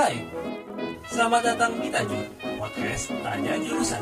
[0.00, 0.16] Hai,
[1.12, 4.00] selamat datang di Tajur, podcast Tanya Jurusan.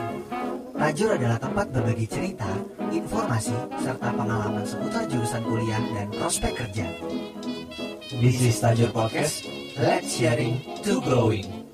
[0.78, 2.46] Tajur adalah tempat berbagi cerita,
[2.94, 3.50] informasi,
[3.82, 6.86] serta pengalaman seputar jurusan kuliah dan prospek kerja.
[8.14, 9.42] This is Tajur Podcast,
[9.74, 11.66] let's sharing to growing.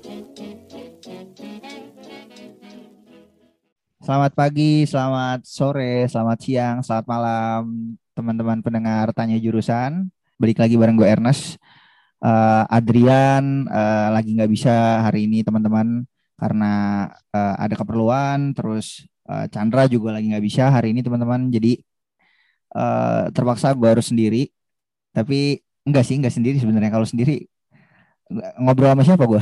[4.01, 10.09] Selamat pagi, selamat sore, selamat siang, selamat malam teman-teman pendengar Tanya Jurusan.
[10.41, 11.61] Balik lagi bareng gue Ernest.
[12.23, 16.07] Uh, Adrian uh, lagi nggak bisa hari ini teman-teman
[16.39, 16.73] karena
[17.35, 18.55] uh, ada keperluan.
[18.55, 21.51] Terus uh, Chandra juga lagi nggak bisa hari ini teman-teman.
[21.51, 21.79] Jadi
[22.75, 24.51] uh, terpaksa baru sendiri.
[25.15, 26.91] Tapi enggak sih, enggak sendiri sebenarnya.
[26.91, 27.45] Kalau sendiri
[28.59, 29.41] ngobrol sama siapa gue?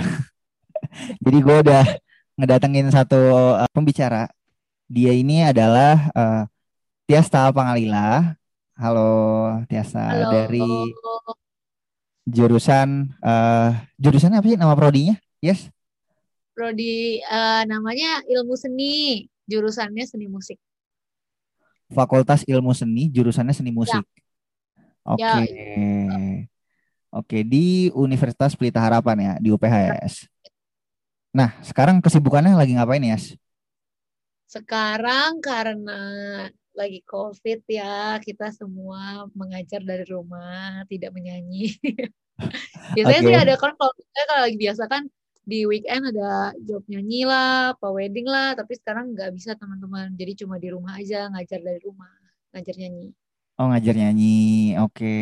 [1.24, 1.86] Jadi gue udah
[2.38, 3.20] ngedatengin satu
[3.58, 4.28] uh, pembicara
[4.90, 6.44] dia ini adalah uh,
[7.08, 8.36] Tiasta Pangalila.
[8.74, 9.10] Halo
[9.70, 10.30] Tiasta Halo.
[10.34, 10.66] dari
[12.24, 15.16] jurusan uh, jurusan apa sih nama prodinya?
[15.44, 15.68] Yes.
[16.54, 20.62] Prodi eh, namanya ilmu seni, jurusannya seni musik.
[21.94, 24.02] Fakultas Ilmu Seni, jurusannya seni musik.
[25.06, 25.22] Oke.
[25.22, 25.38] Ya.
[27.14, 30.26] Oke, di Universitas Pelita Harapan ya, di UPHS.
[31.38, 33.18] Nah, sekarang kesibukannya lagi ngapain ya?
[34.50, 36.02] Sekarang karena
[36.74, 41.78] lagi COVID ya, kita semua mengajar dari rumah, tidak menyanyi.
[42.98, 43.30] Biasanya Oke.
[43.30, 45.06] sih ada kan kalau kalau lagi biasa kan
[45.44, 50.16] di weekend ada job nyanyi lah, apa wedding lah, tapi sekarang nggak bisa teman-teman.
[50.18, 52.10] Jadi cuma di rumah aja ngajar dari rumah,
[52.56, 53.14] ngajar nyanyi.
[53.60, 54.74] Oh, ngajar nyanyi.
[54.82, 55.16] Oke.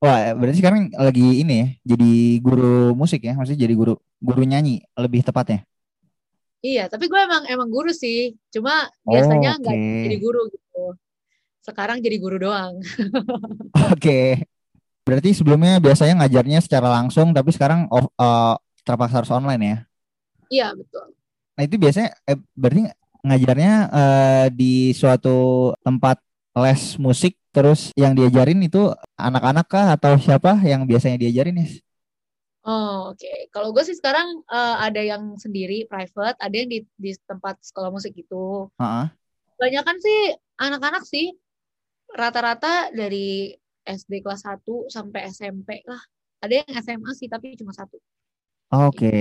[0.00, 2.10] Wah, berarti sekarang lagi ini ya, jadi
[2.44, 5.64] guru musik ya, maksudnya jadi guru guru nyanyi lebih tepatnya.
[6.64, 8.32] Iya, tapi gue emang emang guru sih.
[8.48, 10.00] Cuma Oh, biasanya nggak oke.
[10.08, 10.84] jadi guru gitu.
[11.60, 12.80] Sekarang jadi guru doang.
[13.92, 14.44] Oke.
[15.04, 19.78] Berarti sebelumnya biasanya ngajarnya secara langsung, tapi sekarang off, eh, terpaksa harus online ya.
[20.52, 21.12] Iya, betul.
[21.56, 22.82] Nah, itu biasanya eh, berarti
[23.24, 26.20] ngajarnya eh, di suatu tempat
[26.54, 31.66] les musik terus yang diajarin itu anak-anak kah atau siapa yang biasanya diajarin ya?
[32.64, 33.28] Oh, oke.
[33.52, 37.92] Kalau gue sih sekarang eh, ada yang sendiri private, ada yang di di tempat sekolah
[37.92, 38.72] musik gitu.
[38.80, 39.06] Heeh.
[39.60, 41.36] Banyakan sih anak-anak sih
[42.08, 43.52] rata-rata dari
[43.84, 46.00] SD kelas 1 sampai SMP lah.
[46.40, 48.00] Ada yang SMA sih tapi cuma satu.
[48.72, 49.12] Oke.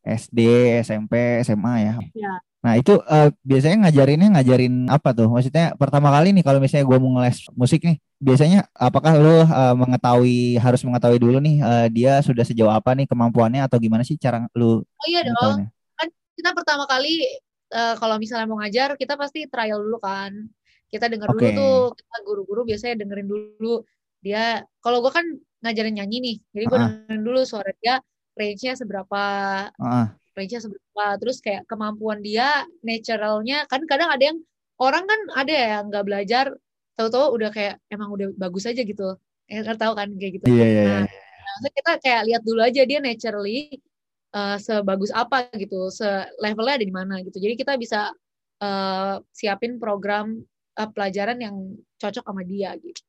[0.00, 0.40] SD,
[0.84, 1.94] SMP, SMA ya.
[2.16, 2.34] Ya.
[2.60, 5.32] Nah, itu eh, biasanya ngajarinnya ngajarin apa tuh?
[5.32, 9.74] Maksudnya pertama kali nih kalau misalnya gue mau ngeles musik nih, biasanya apakah lu eh,
[9.80, 14.20] mengetahui harus mengetahui dulu nih eh, dia sudah sejauh apa nih kemampuannya atau gimana sih
[14.20, 15.72] cara lu Oh iya dong.
[15.96, 17.24] Kan kita pertama kali
[17.72, 20.32] eh, kalau misalnya mau ngajar, kita pasti trial dulu kan.
[20.92, 21.54] Kita dengar dulu Oke.
[21.56, 23.86] tuh, kita guru-guru biasanya dengerin dulu
[24.20, 24.60] dia.
[24.84, 25.24] Kalau gue kan
[25.64, 26.82] ngajarin nyanyi nih, jadi gue Ah.
[26.92, 28.04] dengerin dulu suara dia,
[28.36, 29.22] range-nya seberapa,
[29.70, 30.06] Heeh.
[30.36, 34.38] Range-nya seberapa, terus kayak kemampuan dia, naturalnya, kan kadang ada yang
[34.80, 36.46] orang kan ada ya yang nggak belajar,
[36.96, 39.16] tahu-tahu udah kayak emang udah bagus aja gitu,
[39.48, 40.46] kan tahu kan kayak gitu.
[40.48, 41.18] Iya, iya, Nah, iya.
[41.50, 43.60] Maksudnya kita kayak lihat dulu aja dia naturally
[44.32, 46.06] uh, sebagus apa gitu, se
[46.38, 47.36] levelnya ada di mana gitu.
[47.36, 48.14] Jadi kita bisa
[48.62, 50.40] uh, siapin program
[50.78, 51.56] uh, pelajaran yang
[51.98, 53.02] cocok sama dia gitu.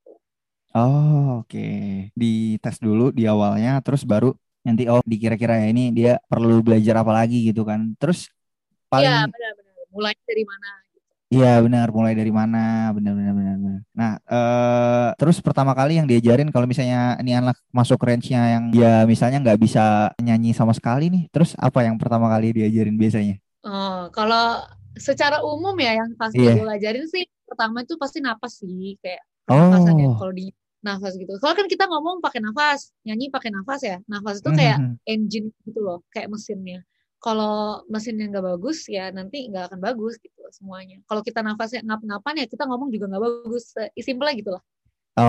[0.71, 1.67] Oh, oke.
[2.15, 4.31] Di tes dulu di awalnya, terus baru
[4.61, 7.93] nanti oh dikira-kira ya ini dia perlu belajar apa lagi gitu kan.
[7.97, 9.73] Terus Iya, paling benar-benar.
[9.91, 10.69] Mulai dari mana?
[10.91, 10.99] gitu.
[11.31, 12.63] iya benar mulai dari mana?
[12.91, 13.79] Benar benar benar benar.
[13.95, 19.03] Nah, eh terus pertama kali yang diajarin kalau misalnya ini anak masuk range-nya yang dia
[19.07, 23.35] misalnya nggak bisa nyanyi sama sekali nih, terus apa yang pertama kali diajarin biasanya?
[23.63, 24.59] Oh, kalau
[24.99, 26.59] secara umum ya yang pasti Iya.
[26.59, 30.15] gue ajarin sih pertama itu pasti napas sih kayak ya Oh.
[30.19, 31.33] kalau di nafas gitu.
[31.41, 33.97] Kalau kan kita ngomong pakai nafas, nyanyi pakai nafas ya.
[34.09, 34.93] Nafas itu kayak Mhm.
[35.05, 36.81] engine gitu loh, kayak mesinnya.
[37.21, 40.97] Kalau mesinnya nggak bagus ya nanti nggak akan bagus gitu semuanya.
[41.05, 43.63] Kalau kita nafasnya ngap-ngapan ya kita ngomong juga nggak bagus.
[43.77, 44.63] Se- Simpelnya gitu lah.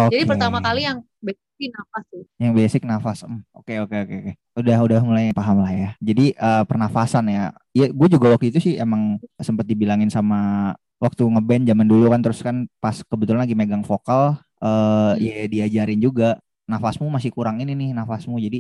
[0.09, 0.31] Jadi Oke.
[0.33, 2.25] pertama kali yang basic nafas sih.
[2.41, 3.19] Yang basic nafas.
[3.29, 4.33] Hmm, Oke oke oke oke.
[4.57, 5.91] Udah udah mulai paham lah ya.
[6.01, 7.53] Jadi eh, pernafasan ya.
[7.77, 10.73] Ya gue juga waktu itu sih emang sempat dibilangin sama
[11.03, 16.01] waktu ngeband zaman dulu kan terus kan pas kebetulan lagi megang vokal eh ya diajarin
[16.07, 16.25] juga
[16.71, 18.37] nafasmu masih kurang ini nih nafasmu.
[18.47, 18.59] Jadi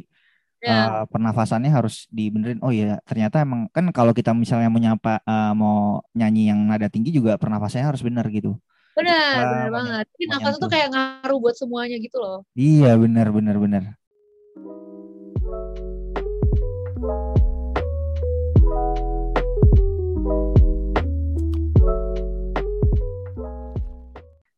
[0.62, 2.58] Ya, eh, pernafasannya harus dibenerin.
[2.64, 7.10] Oh iya ternyata emang kan kalau kita misalnya menyapa eh, mau nyanyi yang nada tinggi
[7.18, 8.50] juga pernafasannya harus benar gitu.
[8.96, 10.04] benar, benar banget.
[10.12, 10.70] Jadi nafas itu tuh.
[10.72, 12.38] kayak ngaruh buat semuanya gitu loh.
[12.64, 13.82] Iya benar benar benar.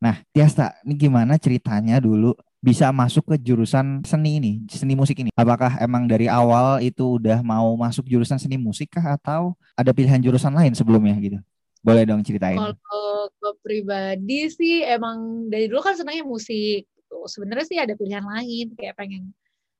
[0.05, 5.33] Nah, Tiasta, ini gimana ceritanya dulu bisa masuk ke jurusan seni ini, seni musik ini?
[5.33, 10.21] Apakah emang dari awal itu udah mau masuk jurusan seni musik kah atau ada pilihan
[10.21, 11.41] jurusan lain sebelumnya gitu?
[11.81, 12.61] Boleh dong ceritain.
[12.61, 16.85] Kalau gue pribadi sih emang dari dulu kan senangnya musik.
[16.85, 17.17] Gitu.
[17.25, 19.33] Sebenarnya sih ada pilihan lain kayak pengen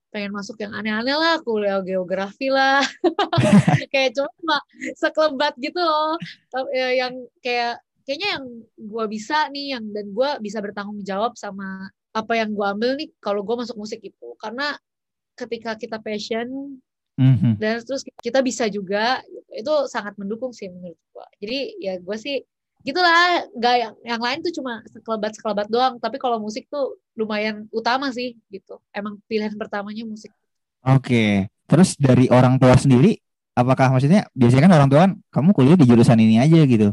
[0.09, 2.81] pengen masuk yang aneh-aneh lah, kuliah geografi lah.
[3.93, 4.57] kayak cuma
[4.97, 6.17] sekelebat gitu loh.
[6.73, 7.13] Ya, yang
[7.45, 8.45] kayak kayaknya yang
[8.77, 13.11] gue bisa nih yang dan gue bisa bertanggung jawab sama apa yang gue ambil nih
[13.19, 14.79] kalau gue masuk musik itu karena
[15.35, 16.79] ketika kita passion
[17.19, 17.59] mm-hmm.
[17.59, 19.19] dan terus kita bisa juga
[19.51, 22.45] itu sangat mendukung sih menurut gue jadi ya gue sih
[22.85, 23.49] gitulah.
[23.57, 25.97] Gak yang yang lain tuh cuma sekelebat sekelebat doang.
[25.97, 28.79] Tapi kalau musik tuh lumayan utama sih gitu.
[28.93, 30.31] Emang pilihan pertamanya musik.
[30.85, 31.01] Oke.
[31.01, 31.33] Okay.
[31.65, 33.17] terus dari orang tua sendiri
[33.57, 36.93] apakah maksudnya biasanya kan orang tua kan kamu kuliah di jurusan ini aja gitu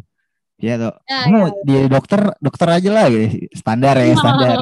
[0.62, 1.50] ya tuh ya, kamu ya.
[1.66, 3.26] di dokter dokter aja lah gitu.
[3.58, 4.58] Standar ya standar.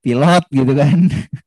[0.00, 0.98] Pilot gitu kan.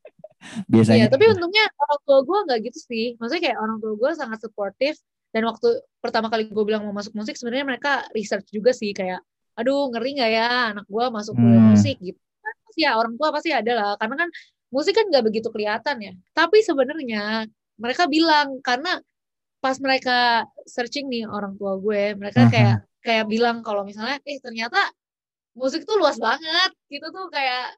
[0.72, 1.08] Biasanya.
[1.08, 3.06] Iya, tapi untungnya orang tua gue nggak gitu sih.
[3.18, 4.94] Maksudnya kayak orang tua gue sangat suportif
[5.34, 8.92] dan waktu pertama kali gue bilang mau masuk musik sebenarnya mereka research juga sih.
[8.94, 9.24] Kayak
[9.58, 10.48] aduh ngeri nggak ya?
[10.76, 11.74] Anak gue masuk hmm.
[11.74, 12.20] musik gitu.
[12.20, 13.92] Kan pasti ya orang tua pasti ada lah.
[13.98, 14.30] Karena kan
[14.70, 16.14] musik kan nggak begitu kelihatan ya.
[16.36, 17.48] Tapi sebenarnya
[17.80, 19.02] mereka bilang karena
[19.64, 24.80] pas mereka searching nih orang tua gue mereka kayak kayak bilang kalau misalnya eh ternyata
[25.54, 27.78] musik tuh luas banget gitu tuh kayak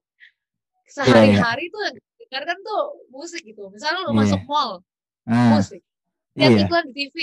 [0.88, 1.96] sehari-hari yeah, tuh yang
[2.26, 3.68] dengarkan tuh musik gitu.
[3.74, 4.20] Misalnya lu yeah.
[4.22, 4.72] masuk mall,
[5.28, 5.82] uh, musik.
[6.38, 6.64] Lihat yeah.
[6.68, 7.16] iklan di TV,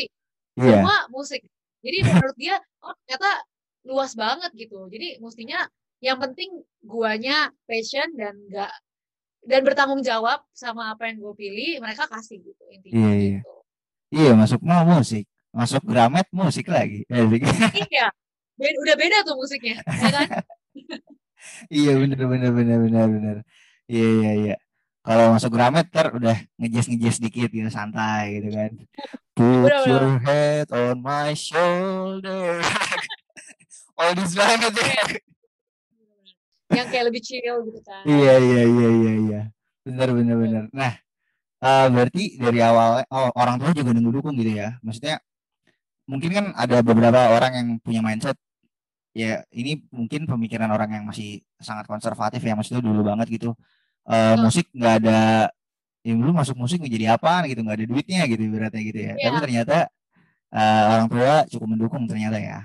[0.59, 0.83] yeah.
[0.83, 1.41] semua musik.
[1.83, 3.31] Jadi menurut dia, oh ternyata
[3.87, 4.87] luas banget gitu.
[4.91, 5.67] Jadi mestinya
[6.03, 8.75] yang penting guanya passion dan enggak
[9.43, 13.31] dan bertanggung jawab sama apa yang gue pilih, mereka kasih gitu intinya yeah, iya.
[13.43, 13.53] gitu.
[14.13, 17.05] Iya, yeah, masuk mall musik, masuk Gramet musik lagi.
[17.93, 18.09] iya,
[18.59, 20.29] udah beda tuh musiknya, ya kan?
[21.83, 23.37] iya bener bener bener bener bener.
[23.87, 24.57] Iya iya iya.
[25.03, 28.71] Kalau masuk Gramet ter udah ngejes ngejes dikit gitu santai gitu kan.
[29.37, 30.25] Put bener, your bener.
[30.25, 32.65] head on my shoulder.
[34.01, 35.21] All this banget ya
[36.73, 38.03] yang kayak lebih chill gitu kan.
[38.09, 39.41] Iya iya iya iya iya.
[39.85, 40.65] Bener bener bener.
[40.73, 40.93] Nah
[41.61, 44.81] uh, berarti dari awal oh, orang tua juga dukung gitu ya?
[44.81, 45.21] Maksudnya
[46.09, 48.37] mungkin kan ada beberapa orang yang punya mindset
[49.13, 53.53] ya ini mungkin pemikiran orang yang masih sangat konservatif ya maksudnya dulu banget gitu
[54.09, 55.21] uh, musik nggak ada
[56.03, 59.29] yang dulu masuk musik menjadi apa gitu nggak ada duitnya gitu beratnya gitu ya, ya.
[59.29, 59.77] tapi ternyata
[60.51, 62.61] uh, orang tua cukup mendukung ternyata ya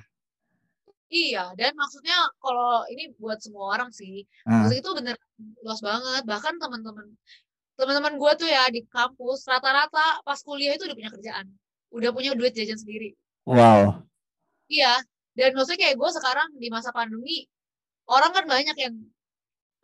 [1.07, 4.68] Iya, dan maksudnya kalau ini buat semua orang sih, uh.
[4.68, 5.16] musik itu bener
[5.63, 6.28] luas banget.
[6.28, 7.16] Bahkan teman-teman
[7.80, 11.45] teman-teman gue tuh ya di kampus rata-rata pas kuliah itu udah punya kerjaan,
[11.95, 13.16] udah punya duit jajan sendiri.
[13.48, 14.04] Wow.
[14.68, 15.00] Iya,
[15.40, 17.48] dan maksudnya kayak gue sekarang di masa pandemi
[18.10, 18.96] orang kan banyak yang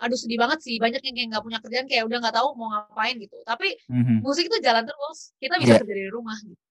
[0.01, 2.67] aduh sedih banget sih banyak yang kayak nggak punya kerjaan kayak udah nggak tahu mau
[2.73, 4.25] ngapain gitu tapi mm-hmm.
[4.25, 5.79] musik itu jalan terus kita bisa yeah.
[5.79, 6.63] kerja dari rumah gitu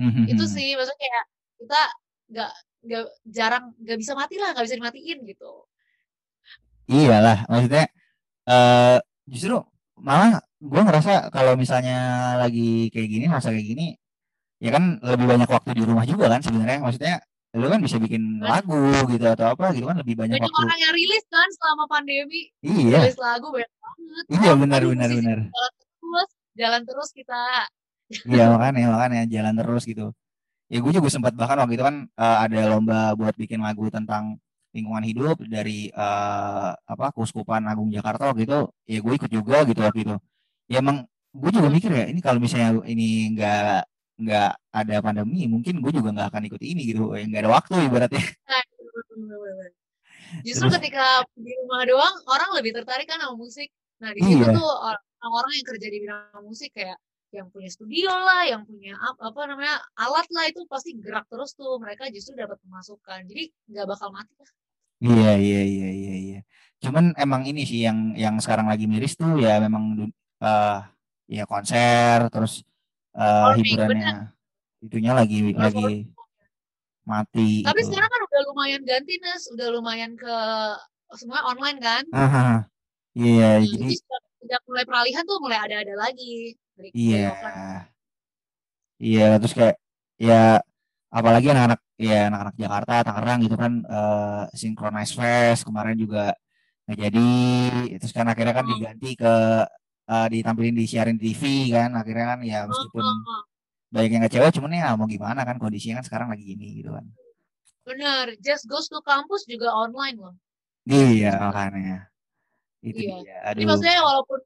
[0.00, 0.24] mm-hmm.
[0.32, 1.24] itu sih maksudnya kayak
[1.62, 1.80] kita
[2.32, 2.52] nggak
[2.82, 5.52] nggak jarang nggak bisa mati lah nggak bisa dimatiin gitu
[6.90, 7.86] iyalah maksudnya
[8.50, 8.98] uh,
[9.30, 9.62] justru
[10.00, 13.86] malah gue ngerasa kalau misalnya lagi kayak gini masa kayak gini
[14.62, 16.78] ya kan lebih banyak waktu di rumah juga kan sebenarnya.
[16.86, 17.14] Maksudnya
[17.52, 18.80] lu kan bisa bikin lagu
[19.12, 20.62] gitu atau apa gitu kan lebih banyak, banyak waktu.
[20.64, 22.48] orang yang rilis kan selama pandemi.
[22.64, 22.98] Iya.
[23.04, 24.24] Rilis lagu banyak banget.
[24.32, 25.38] Iya oh, benar benar benar.
[25.52, 27.42] jalan terus jalan terus kita.
[28.24, 30.06] Iya makanya makanya jalan terus gitu.
[30.72, 34.40] Ya gue juga sempat bahkan waktu itu kan uh, ada lomba buat bikin lagu tentang
[34.72, 40.08] lingkungan hidup dari uh, apa Kuskupan Agung Jakarta gitu ya gue ikut juga gitu waktu
[40.08, 40.16] itu.
[40.72, 41.04] Ya emang
[41.36, 43.84] gue juga mikir ya ini kalau misalnya ini enggak
[44.20, 48.20] nggak ada pandemi mungkin gue juga nggak akan ikut ini gitu nggak ada waktu ibaratnya
[50.46, 53.68] justru Terus, ketika di rumah doang orang lebih tertarik kan sama musik
[54.02, 54.50] nah di situ iya.
[54.50, 54.70] tuh
[55.22, 56.98] orang-orang yang kerja di bidang musik kayak
[57.32, 61.56] yang punya studio lah, yang punya apa, apa namanya alat lah itu pasti gerak terus
[61.56, 64.52] tuh mereka justru dapat pemasukan jadi nggak bakal mati lah.
[65.02, 66.38] Iya iya iya iya iya.
[66.78, 70.12] Cuman emang ini sih yang yang sekarang lagi miris tuh ya memang
[70.44, 70.78] uh,
[71.26, 72.62] ya konser terus
[73.16, 74.32] uh, hiburannya
[74.82, 76.10] itunya lagi lagi
[77.02, 77.66] mati.
[77.66, 77.88] Tapi gitu.
[77.90, 80.36] sekarang kan udah lumayan ganti Nes, udah lumayan ke
[81.18, 82.04] semua online kan?
[82.14, 82.66] Aha.
[83.12, 83.94] Iya, hmm, jadi
[84.40, 86.56] sejak mulai peralihan tuh mulai ada-ada lagi.
[86.94, 87.36] Iya.
[89.02, 89.76] Iya, terus kayak
[90.16, 90.62] ya
[91.12, 96.32] apalagi anak-anak ya anak-anak Jakarta, Tangerang gitu kan uh, Synchronize Fest kemarin juga
[96.88, 97.30] nggak jadi,
[98.00, 98.72] terus kan akhirnya kan hmm.
[98.74, 99.34] diganti ke
[100.08, 103.04] uh, ditampilin di siarin TV kan akhirnya kan ya meskipun
[103.92, 107.04] banyak yang kecewa cuman ya mau gimana kan kondisinya kan sekarang lagi gini gitu kan
[107.82, 110.34] benar just goes to campus juga online loh
[110.88, 112.08] iya makanya
[112.82, 113.14] Itu Iya.
[113.22, 113.36] dia.
[113.54, 113.68] Jadi Aduh.
[113.70, 114.40] maksudnya walaupun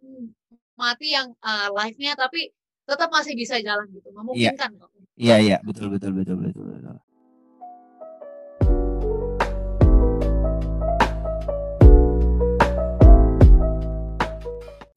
[0.77, 2.53] mati yang uh, live-nya tapi
[2.85, 4.13] tetap masih bisa jalan gitu.
[4.13, 4.93] Memungkinkan kok.
[5.17, 7.01] Iya iya betul betul betul betul betul.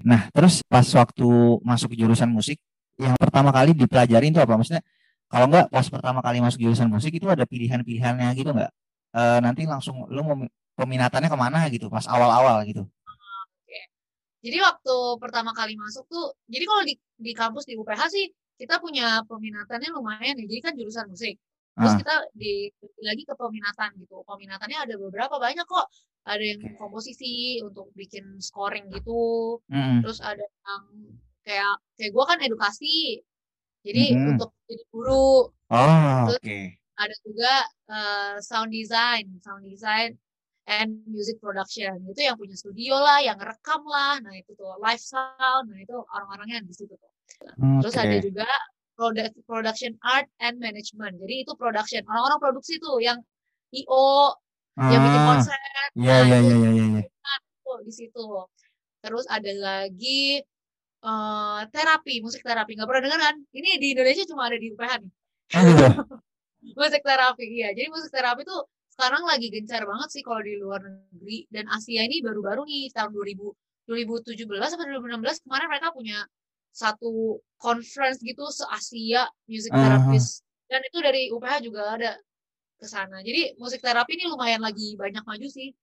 [0.06, 1.28] Nah terus pas waktu
[1.64, 2.58] masuk jurusan musik
[3.00, 4.84] yang pertama kali dipelajarin itu apa maksudnya?
[5.30, 8.72] Kalau nggak pas pertama kali masuk jurusan musik itu ada pilihan-pilihannya gitu nggak?
[9.16, 10.36] Eh, nanti langsung lu mau
[10.76, 12.84] peminatannya ke mana gitu pas awal-awal gitu?
[14.40, 18.26] Jadi waktu pertama kali masuk tuh, jadi kalau di, di kampus di UPH sih
[18.56, 20.46] kita punya peminatannya lumayan ya.
[20.48, 21.36] Jadi kan jurusan musik.
[21.76, 22.00] Terus Ah.
[22.02, 22.54] kita di
[23.06, 24.22] lagi ke peminatan gitu.
[24.26, 25.88] Peminatannya ada beberapa banyak kok.
[26.28, 29.58] Ada yang komposisi untuk bikin scoring gitu.
[29.72, 30.04] Mm-mm.
[30.04, 30.84] Terus ada yang
[31.42, 33.24] kayak kayak gua kan edukasi.
[33.82, 34.36] Jadi Mm-mm.
[34.36, 35.50] untuk jadi guru.
[35.72, 36.60] Oh Terus- oke.
[37.00, 37.54] Ada juga
[37.90, 40.20] eh, sound design, sound design
[40.68, 41.96] and music production.
[42.12, 44.20] Itu yang punya studio lah, yang rekam lah.
[44.20, 45.72] Nah, itu tuh live sound.
[45.72, 47.14] Nah, itu orang-orangnya di situ tuh.
[47.82, 48.04] Terus Oke.
[48.04, 48.50] ada juga
[49.00, 51.16] product production art and management.
[51.24, 52.04] Jadi itu production.
[52.04, 53.24] Orang-orang produksi tuh yang
[53.72, 54.36] IO,
[54.76, 55.60] yang bikin Ah, konser.
[55.96, 57.04] Iya iya iya iya iya.
[57.88, 58.28] di situ.
[59.00, 60.44] Terus ada lagi
[61.00, 62.76] eh, terapi, musik terapi.
[62.76, 63.36] Nggak pernah dengar kan?
[63.56, 65.12] Ini di Indonesia cuma ada di UPH nih.
[65.56, 65.86] Oh, gitu.
[66.80, 67.72] Musik terapi, iya.
[67.72, 71.48] Jadi musik terapi tuh sekarang lagi gencar banget sih kalau di luar negeri.
[71.48, 73.48] Dan Asia ini baru-baru nih, tahun 2000,
[73.88, 76.28] 2017 atau 2016 kemarin mereka punya
[76.80, 79.80] satu conference gitu se-Asia music Aha.
[79.84, 80.48] therapist.
[80.72, 82.12] Dan itu dari UPH juga ada
[82.80, 83.20] ke sana.
[83.20, 85.76] Jadi musik terapi ini lumayan lagi banyak maju sih.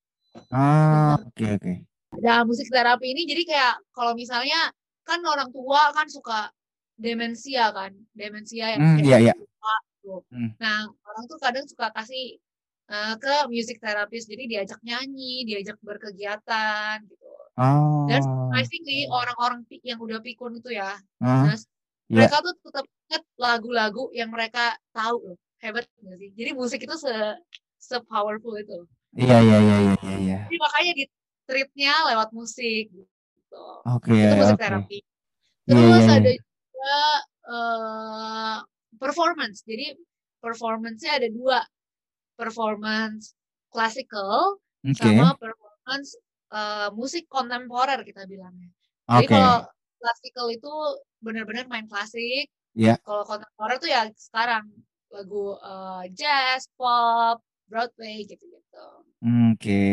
[0.48, 1.72] Ah oke oke.
[2.16, 4.72] Ada musik terapi ini jadi kayak kalau misalnya
[5.04, 6.48] kan orang tua kan suka
[6.96, 9.34] demensia kan, demensia yang kayak iya iya.
[9.36, 10.14] lupa gitu.
[10.32, 10.50] Hmm.
[10.56, 12.40] Nah, orang tuh kadang suka kasih
[12.88, 17.25] eh, ke music therapist, jadi diajak nyanyi, diajak berkegiatan gitu.
[17.56, 18.04] Oh.
[18.04, 21.64] Dan surprisingly orang-orang yang udah pikun itu ya, Ah, Mas,
[22.06, 22.28] Iya.
[22.28, 25.38] mereka tuh tetap inget lagu-lagu yang mereka tahu loh.
[25.58, 26.30] Hebat nggak sih?
[26.36, 27.10] Jadi musik itu se
[27.80, 28.84] se powerful itu.
[29.16, 30.16] Iya iya iya iya iya.
[30.20, 30.38] iya.
[30.46, 31.04] Jadi makanya di
[31.48, 33.64] treatnya lewat musik gitu.
[33.88, 34.62] Oke itu musik oke.
[34.62, 34.98] terapi.
[35.00, 36.38] Iya, Terus iya, ada iya.
[36.44, 36.98] juga
[37.48, 38.56] eh,
[39.00, 39.58] performance.
[39.64, 39.86] Jadi
[40.44, 41.60] performance-nya ada dua.
[42.36, 43.32] Performance
[43.72, 45.00] classical Oke.
[45.00, 46.20] sama performance
[46.52, 48.70] eh, musik kontemporer kita bilangnya.
[49.06, 49.34] Jadi Oke.
[49.34, 49.56] kalau
[49.96, 50.72] classical itu
[51.22, 52.50] benar-benar main klasik.
[52.76, 53.00] Iya.
[53.00, 54.66] Kalau kontemporer tuh ya sekarang
[55.10, 58.86] lagu eh, jazz, pop, Broadway gitu-gitu.
[59.50, 59.84] Oke.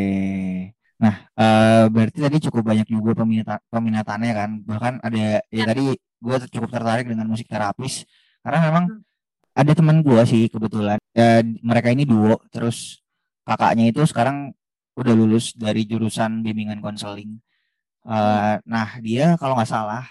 [1.02, 4.50] Nah, eh, berarti tadi cukup banyak juga peminat peminatannya kan.
[4.62, 5.64] Bahkan ada ya Ya.
[5.66, 8.06] tadi gue cukup tertarik dengan musik terapis
[8.40, 9.02] karena memang Hmm.
[9.54, 10.98] ada teman gue sih kebetulan.
[11.14, 13.02] Eh, mereka ini duo, terus
[13.44, 14.54] kakaknya itu sekarang
[14.94, 17.38] udah lulus dari jurusan bimbingan konseling.
[18.04, 20.04] Eh, nah, dia kalau nggak salah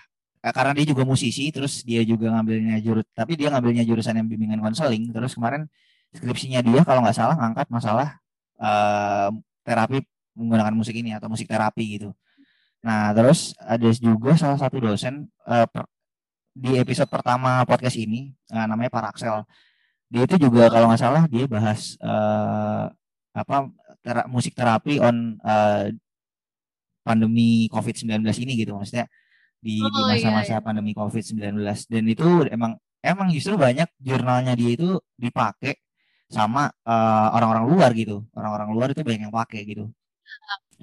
[0.44, 4.28] eh, karena dia juga musisi, terus dia juga ngambilnya jurus, tapi dia ngambilnya jurusan yang
[4.28, 5.14] bimbingan konseling.
[5.14, 5.70] Terus kemarin
[6.14, 8.08] skripsinya dia kalau nggak salah ngangkat masalah
[8.60, 9.30] eh,
[9.66, 10.04] terapi
[10.38, 12.10] menggunakan musik ini atau musik terapi gitu.
[12.84, 15.30] Nah, terus ada juga salah satu dosen
[15.72, 15.88] per-
[16.54, 19.46] di episode pertama podcast ini eh, namanya Paraxel.
[20.14, 22.86] Dia itu juga kalau nggak salah dia bahas eh,
[23.34, 23.56] apa
[24.04, 25.96] tera- musik terapi on eh,
[27.04, 29.08] pandemi COVID-19 ini gitu maksudnya
[29.64, 30.64] di Oh, iya, masa-masa iya.
[30.64, 31.56] pandemi COVID-19
[31.88, 35.80] dan itu emang emang justru banyak jurnalnya dia itu dipakai
[36.28, 38.28] sama eh, orang-orang luar gitu.
[38.34, 39.88] Orang-orang luar itu banyak yang pakai gitu.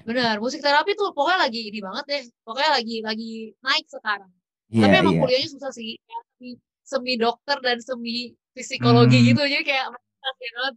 [0.00, 2.22] Benar, musik terapi tuh pokoknya lagi ini banget deh.
[2.40, 4.30] Pokoknya lagi lagi naik sekarang.
[4.70, 5.20] Iya, Tapi emang iya.
[5.20, 5.98] kuliahnya susah sih.
[6.38, 6.50] Semi,
[6.86, 9.26] semi dokter dan semi psikologi Hmm.
[9.34, 9.42] gitu.
[9.44, 10.74] Jadi kayak mereka banget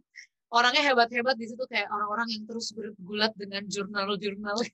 [0.54, 4.56] orangnya hebat-hebat di situ kayak orang-orang yang terus bergulat dengan jurnal-jurnal.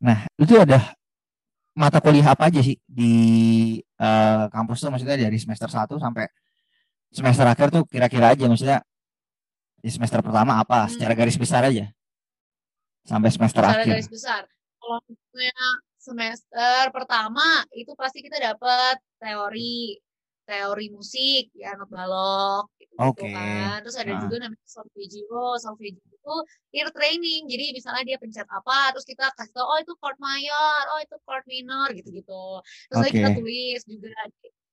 [0.00, 0.96] Nah, itu ada
[1.76, 3.12] mata kuliah apa aja sih di
[3.84, 6.24] eh, kampus tuh maksudnya dari semester 1 sampai
[7.12, 8.80] semester akhir tuh kira-kira aja maksudnya
[9.76, 10.90] di semester pertama apa Hmm.
[10.96, 11.92] secara garis besar aja
[13.04, 13.92] sampai semester Secara akhir.
[13.92, 14.42] garis besar.
[14.80, 15.68] Kalau misalnya
[16.00, 17.46] semester pertama
[17.76, 20.00] itu pasti kita dapat teori
[20.48, 23.32] teori musik ya not balok gitu, Oke.
[23.32, 23.80] kan.
[23.80, 24.20] Terus ada Ah.
[24.20, 25.44] juga namanya solfeggio.
[25.56, 26.34] Solfeggio itu
[26.76, 27.42] ear training.
[27.48, 31.16] Jadi misalnya dia pencet apa terus kita kasih tahu oh itu chord mayor, oh itu
[31.24, 32.44] chord minor gitu-gitu.
[32.92, 34.12] Terus lagi kita tulis juga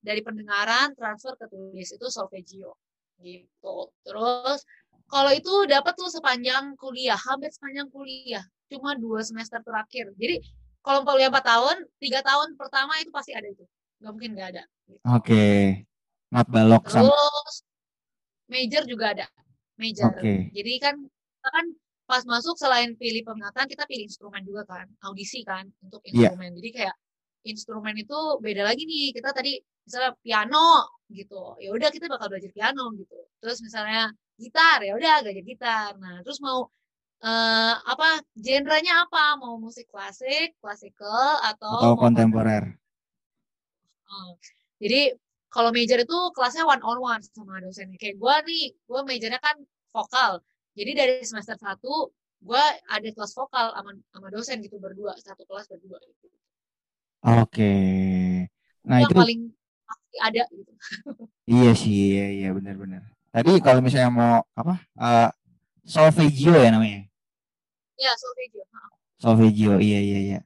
[0.03, 2.75] dari pendengaran transfer ke tulis itu solfeggio
[3.24, 3.77] gitu.
[4.05, 4.60] Terus
[5.07, 10.12] kalau itu dapat tuh sepanjang kuliah, hampir sepanjang kuliah, cuma dua semester terakhir.
[10.19, 10.43] Jadi
[10.84, 13.63] kalau kuliah empat tahun, tiga tahun pertama itu pasti ada itu,
[14.03, 14.63] nggak mungkin nggak ada.
[14.88, 15.03] gitu.
[15.15, 15.43] Oke.
[16.27, 17.55] Not balok sama Terus
[18.48, 19.27] major juga ada,
[19.80, 20.12] major.
[20.12, 20.51] Oke.
[20.56, 21.66] Jadi kan kita kan
[22.08, 26.32] pas masuk selain pilih peminatan kita pilih instrumen juga kan audisi kan untuk Iya.
[26.32, 26.96] instrumen jadi kayak
[27.44, 32.51] instrumen itu beda lagi nih kita tadi misalnya piano gitu ya udah kita bakal belajar
[32.56, 34.08] piano gitu terus misalnya
[34.39, 36.72] gitar ya udah belajar gitar nah terus mau
[37.20, 42.72] eh apa genrenya apa mau musik klasik klasikal atau Atau mau kontemporer.
[44.08, 44.32] Oh.
[44.80, 45.12] Jadi
[45.48, 47.96] kalau major itu kelasnya one on one sama dosennya.
[47.96, 49.56] Kayak gue nih, gue majornya kan
[49.96, 50.44] vokal.
[50.77, 52.63] Jadi dari semester 1 gue
[52.94, 55.98] ada kelas vokal sama sama dosen gitu berdua, satu kelas berdua.
[56.04, 56.27] Gitu.
[57.25, 57.74] Oke.
[58.86, 59.42] Nah, yang itu paling
[59.88, 60.72] pasti ada gitu.
[61.58, 63.01] iya sih, iya iya benar-benar.
[63.34, 64.77] Tadi kalau misalnya mau apa?
[65.01, 65.30] eh
[65.88, 67.08] solfeggio ya namanya.
[67.98, 68.63] Ya, solfeggio.
[69.18, 70.39] Solfeggio, iya iya iya.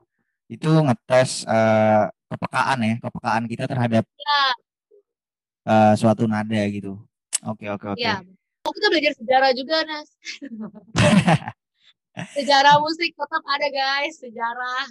[0.48, 4.41] Itu ngetes eh, kepekaan ya, kepekaan kita terhadap Ya,
[5.68, 6.98] eh, suatu nada gitu.
[7.46, 8.01] Oke oke oke.
[8.01, 8.22] ya.
[8.62, 10.10] Oh, kita belajar sejarah juga, Nas.
[12.38, 14.22] sejarah musik tetap ada, guys.
[14.22, 14.86] Sejarah.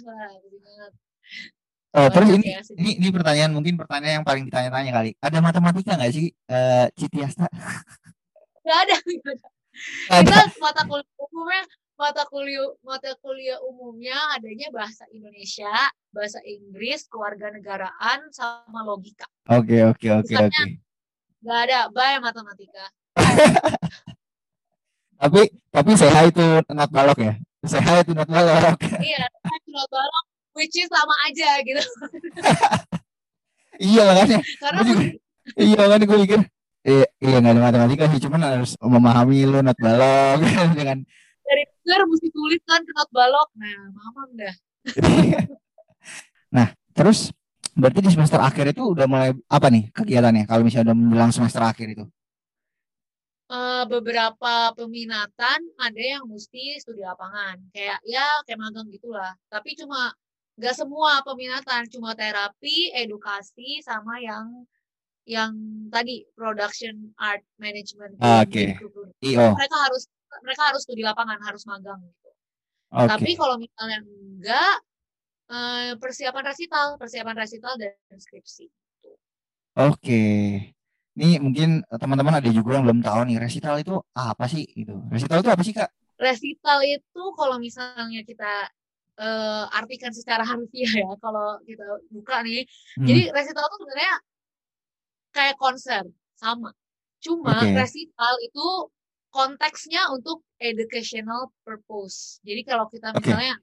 [1.91, 5.11] Oh, terus ini, ya, ini ini pertanyaan mungkin pertanyaan yang paling ditanya-tanya kali.
[5.23, 7.47] Ada matematika nggak sih, eh Citiasta?
[8.67, 8.95] Ada.
[8.99, 9.47] nggak ada.
[10.11, 10.27] Ada.
[10.27, 11.63] kita mata kuliah umumnya
[12.01, 15.69] mata kuliah mata kuliah umumnya adanya bahasa Indonesia,
[16.09, 19.29] bahasa Inggris, kewarganegaraan sama logika.
[19.45, 20.63] Oke oke oke oke.
[21.45, 22.89] Gak ada bay matematika.
[25.21, 26.41] Tapi tapi seha itu
[26.73, 27.33] not balok ya.
[27.61, 28.81] Seha itu not balok.
[29.05, 29.29] iya,
[29.69, 30.25] cuma balok
[30.57, 31.77] which is sama aja gitu.
[33.93, 34.39] iya makanya.
[34.57, 35.13] Karena juga-
[35.57, 36.39] Iya makanya gue mikir.
[36.81, 40.41] Iya, iya nggak ada matematika sih, cuman harus memahami lu not balok
[40.73, 41.05] dengan
[41.81, 43.49] dengar mesti tulis kan not balok.
[43.57, 44.55] Nah, mamam dah.
[46.51, 47.31] Nah, terus
[47.71, 50.43] berarti di semester akhir itu udah mulai apa nih kegiatannya?
[50.43, 52.03] Kalau misalnya udah menjelang semester akhir itu.
[53.51, 60.15] Eh, beberapa peminatan ada yang mesti studi lapangan kayak ya kayak magang gitulah tapi cuma
[60.55, 64.63] nggak semua peminatan cuma terapi edukasi sama yang
[65.27, 65.51] yang
[65.91, 68.79] tadi production art management Ah, oke.
[68.79, 69.11] guru-guru.
[69.19, 69.51] IO.
[69.51, 70.07] mereka harus
[70.45, 72.29] mereka harus studi lapangan harus magang gitu
[72.91, 73.09] Oke.
[73.11, 74.73] tapi kalau misalnya enggak
[75.53, 78.65] eh, persiapan resital persiapan resital dan skripsi
[79.75, 80.21] Oke.
[81.19, 81.69] Ini mungkin
[82.01, 84.93] teman-teman ada juga yang belum tahu nih resital itu apa sih itu?
[85.11, 85.89] Resital itu apa sih, Kak?
[86.21, 88.45] resital itu kalau misalnya kita
[89.21, 92.61] eh, artikan secara harfiah ya kalau kita buka nih
[92.97, 94.13] Hmm, jadi resital itu sebenarnya
[95.35, 96.03] kayak konser
[96.41, 96.69] sama
[97.25, 97.67] cuma Oke.
[97.79, 98.65] resital itu
[99.31, 103.23] konteksnya untuk educational purpose jadi kalau kita Oke.
[103.23, 103.55] misalnya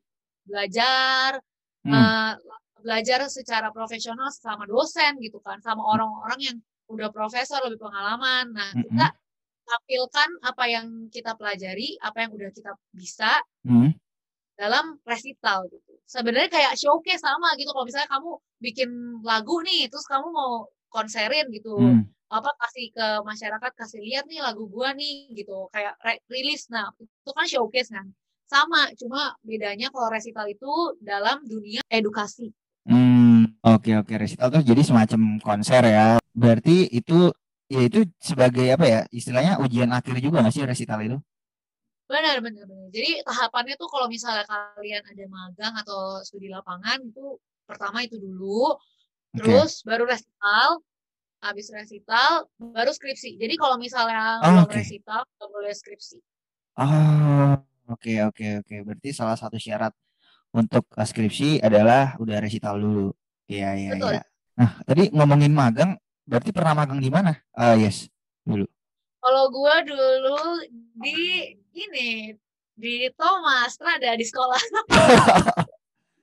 [0.49, 1.39] belajar
[1.85, 2.33] hmm, eh,
[2.81, 6.57] belajar secara profesional sama dosen gitu kan sama orang-orang yang
[6.89, 8.89] udah profesor lebih pengalaman nah Mm-mm.
[8.89, 9.07] kita
[9.69, 13.29] tampilkan apa yang kita pelajari apa yang udah kita bisa
[13.69, 13.93] hmm.
[14.57, 15.93] dalam resital gitu.
[16.09, 17.69] Sebenarnya kayak showcase sama gitu.
[17.69, 18.31] Kalau misalnya kamu
[18.65, 22.09] bikin lagu nih, terus kamu mau konserin gitu, Hmm.
[22.29, 26.69] Apa kasih ke masyarakat, kasih lihat nih lagu gua nih gitu, kayak re- rilis.
[26.75, 28.07] Nah, itu kan showcase kan.
[28.49, 32.49] Sama, cuma bedanya kalau resital itu dalam dunia edukasi.
[32.89, 36.17] Hmm, oke oke resital tuh jadi semacam konser ya.
[36.33, 37.29] Berarti itu
[37.69, 39.01] ya itu sebagai apa ya?
[39.13, 41.17] Istilahnya ujian akhir juga nggak sih resital itu?
[42.09, 42.89] Benar, benar, benar.
[42.89, 47.37] Jadi tahapannya tuh kalau misalnya kalian ada magang atau studi lapangan itu
[47.69, 48.81] pertama itu dulu,
[49.37, 50.81] terus baru resital,
[51.39, 53.39] habis resital baru skripsi.
[53.39, 54.79] Jadi kalau misalnya Oh, belum oke.
[54.79, 56.19] resital nggak boleh skripsi.
[56.79, 57.55] Oh,
[57.91, 58.75] oke oke oke.
[58.87, 59.95] Berarti salah satu syarat
[60.55, 63.15] untuk eh, skripsi adalah udah resital dulu.
[63.49, 64.23] Iya iya iya.
[64.59, 65.95] Nah, tadi ngomongin magang,
[66.27, 67.39] berarti pernah magang di mana?
[67.55, 68.11] Ah, yes,
[68.43, 68.67] dulu.
[69.19, 70.63] Kalau gua dulu
[70.99, 72.35] di ini
[72.79, 74.63] di Thomas Rada di sekolah.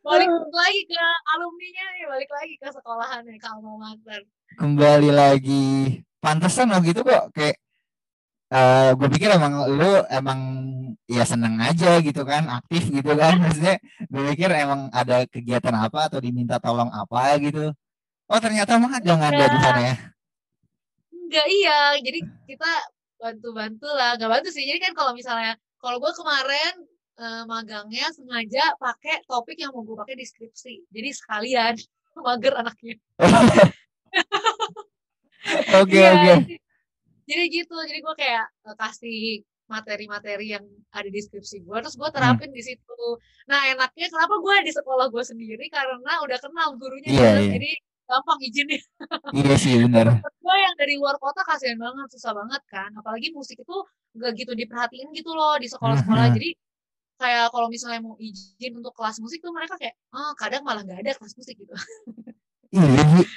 [0.05, 1.01] balik lagi ke
[1.33, 4.21] alumninya nih, balik lagi ke sekolahannya ke alma mater.
[4.61, 5.99] Kembali lagi.
[6.21, 7.57] Pantesan waktu itu kok kayak
[8.53, 10.39] eh gue pikir emang lu emang
[11.09, 13.33] ya seneng aja gitu kan, aktif gitu kan.
[13.41, 17.73] Maksudnya gue pikir emang ada kegiatan apa atau diminta tolong apa gitu.
[18.29, 19.95] Oh ternyata magang ada di sana ya.
[21.09, 22.71] Enggak iya, jadi kita
[23.17, 24.61] bantu-bantu lah, nggak bantu sih.
[24.69, 26.73] Jadi kan kalau misalnya, kalau gue kemarin
[27.15, 30.73] eh, magangnya sengaja pakai topik yang mau gue pakai di skripsi.
[30.89, 31.73] Jadi sekalian
[32.25, 32.95] mager anaknya.
[35.78, 36.34] Oke Iya, oke.
[37.25, 39.19] Jadi gitu, jadi gue kayak eh, kasih
[39.65, 42.06] materi-materi yang ada di skripsi gue, terus Hmm.
[42.06, 43.01] gue terapin di situ.
[43.45, 47.21] Nah enaknya kenapa gue di sekolah gue sendiri karena udah kenal gurunya, gitu.
[47.21, 47.49] iya.
[47.58, 47.71] jadi
[48.06, 48.80] gampang izinnya.
[49.38, 50.21] Iya sih benar.
[50.21, 53.78] gue yang dari luar kota kasihan banget susah banget kan apalagi musik itu
[54.15, 56.36] gak gitu diperhatiin gitu loh di sekolah-sekolah Mhm.
[56.38, 56.49] jadi
[57.15, 60.99] kayak kalau misalnya mau izin untuk kelas musik tuh mereka kayak oh kadang malah nggak
[61.04, 61.73] ada kelas musik gitu.
[62.75, 63.28] Iya sih.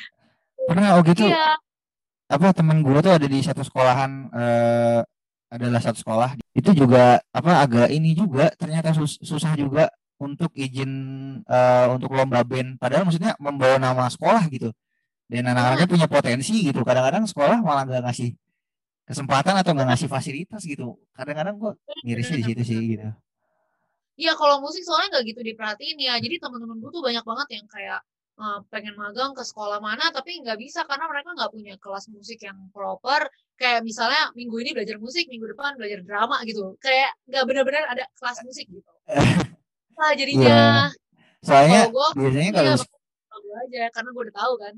[0.67, 1.25] Pernah oh gitu.
[1.31, 1.55] iya.
[2.29, 5.01] Apa temen gue tuh ada di satu sekolahan eh
[5.49, 6.31] adalah satu sekolah.
[6.53, 9.89] Itu juga apa agak ini juga ternyata sus- susah juga
[10.19, 10.91] untuk izin
[11.47, 12.77] eh, untuk lomba band.
[12.83, 14.75] Padahal maksudnya membawa nama sekolah gitu.
[15.31, 16.81] Dan anak-anaknya punya potensi gitu.
[16.83, 18.35] Kadang-kadang sekolah malah nggak ngasih
[19.09, 20.99] kesempatan atau nggak ngasih fasilitas gitu.
[21.17, 21.73] Kadang-kadang gue
[22.05, 23.09] mirisnya di situ sih gitu
[24.19, 26.15] Iya kalau musik soalnya nggak gitu diperhatiin ya.
[26.19, 28.01] Jadi teman-teman gue tuh banyak banget yang kayak
[28.39, 32.43] eh, pengen magang ke sekolah mana tapi nggak bisa karena mereka nggak punya kelas musik
[32.43, 33.31] yang proper.
[33.55, 36.75] Kayak misalnya minggu ini belajar musik, minggu depan belajar drama gitu.
[36.83, 38.91] Kayak nggak benar-benar ada kelas musik gitu.
[39.99, 40.87] Nah jadinya
[41.43, 44.75] soalnya kalau gue biasanya iya kalau gue aja karena gue udah tahu kan.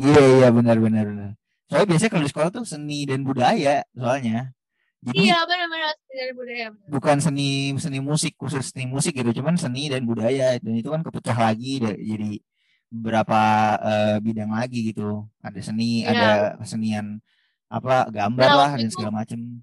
[0.00, 1.30] iya iya benar benar benar
[1.68, 4.56] soalnya biasanya kalau di sekolah tuh seni dan budaya soalnya
[4.98, 6.66] Iya benar-benar dari budaya.
[6.74, 6.90] benar.
[6.90, 11.06] bukan seni seni musik khusus seni musik gitu cuman seni dan budaya dan itu kan
[11.06, 12.42] kepecah lagi da- jadi
[12.90, 13.40] beberapa
[13.78, 16.10] eh, bidang lagi gitu ada seni Iya.
[16.10, 17.22] ada kesenian
[17.68, 19.62] apa gambar Nah, lah dan segala macem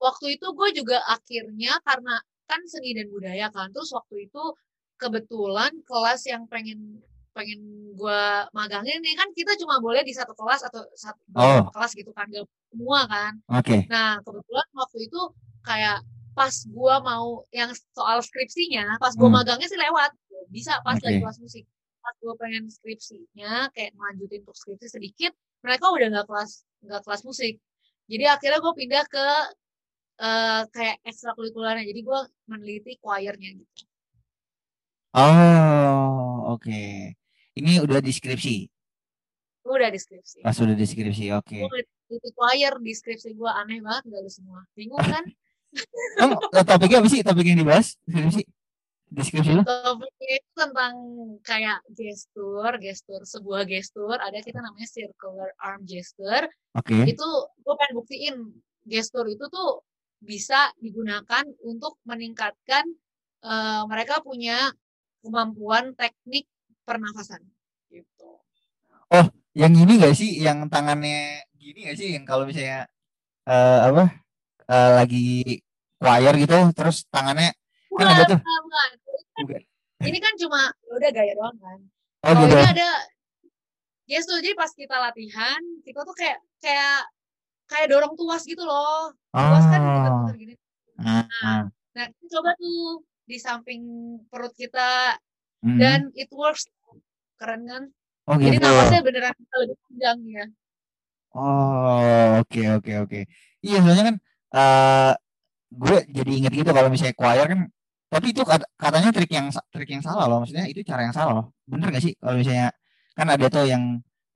[0.00, 4.42] waktu itu gue juga akhirnya karena kan seni dan budaya kan terus waktu itu
[4.96, 7.00] kebetulan kelas yang pengen
[7.34, 7.60] pengen
[7.92, 8.20] gue
[8.54, 11.66] magangin nih kan kita cuma boleh di satu kelas atau satu Oh.
[11.74, 15.20] kelas gitu kan gak semua kan oke nah kebetulan waktu itu
[15.62, 15.98] kayak
[16.34, 19.38] pas gue mau yang soal skripsinya pas gue Hmm.
[19.38, 20.10] magangnya sih lewat
[20.50, 21.06] bisa pas Oke.
[21.06, 21.64] lagi kelas musik
[21.98, 26.50] pas gue pengen skripsinya kayak ngelanjutin untuk skripsi sedikit mereka udah nggak kelas
[26.86, 27.58] nggak kelas musik
[28.06, 29.26] jadi akhirnya gue pindah ke
[30.20, 33.82] eh, kayak ekstrakurikulernya jadi gue meneliti choirnya gitu
[35.14, 36.82] oh oke
[37.54, 38.66] ini udah deskripsi?
[39.64, 40.42] Udah deskripsi.
[40.42, 41.54] Pas udah deskripsi oke.
[41.54, 44.60] Gue meneliti choir di skripsi gue aneh banget gak lu semua.
[44.74, 45.24] Bingung kan?
[46.22, 47.20] Emang eh, topiknya apa sih?
[47.22, 47.96] Topik yang dibahas?
[48.04, 48.42] Deskripsi?
[49.08, 49.62] Deskripsi lu?
[49.62, 50.94] Topiknya itu tentang
[51.46, 54.18] kayak gestur gestur sebuah gestur.
[54.18, 56.96] Ada kita namanya circular arm gesture oke.
[57.06, 57.28] Itu
[57.62, 58.36] gue pengen buktiin
[58.84, 59.80] gestur itu tuh
[60.20, 62.84] bisa digunakan untuk meningkatkan
[63.46, 64.74] eh, mereka punya
[65.24, 66.44] kemampuan teknik
[66.84, 67.40] pernafasan
[67.90, 68.28] gitu.
[69.54, 72.86] yang gini gak sih yang tangannya gini gak sih yang kalau misalnya
[73.48, 74.04] eh, apa
[74.68, 75.26] eh, lagi
[75.98, 77.54] choir gitu terus tangannya
[77.94, 78.38] Kan ada tuh.
[78.42, 78.90] bukan, bukan.
[79.46, 79.62] Bukan.
[80.04, 81.78] Ini kan cuma ya udah gaya doang kan.
[81.80, 82.90] oh Kalau gitu ini ada
[84.04, 87.08] gestur jadi pas kita latihan kita tuh kayak kayak
[87.70, 89.14] kayak dorong tuas gitu loh.
[89.32, 90.54] Tuas kan oh putar-putar gini.
[91.00, 91.60] ah, ah.
[91.94, 93.82] Nah, kita coba tuh di samping
[94.28, 95.16] perut kita
[95.64, 95.80] Hmm.
[95.80, 96.68] dan it works.
[97.40, 97.82] Keren kan?
[98.28, 100.44] oh Jadi gitu napasnya beneran lebih panjang ya.
[101.34, 103.20] oh oke oke oke
[103.60, 104.16] iya soalnya kan
[104.54, 105.12] eh
[105.74, 107.60] gue jadi inget gitu kalau misalnya choir kan
[108.06, 111.32] tapi itu kat- katanya trik yang trik yang salah loh maksudnya itu cara yang salah
[111.42, 112.70] loh bener gak sih kalau misalnya
[113.18, 113.82] kan ada tuh yang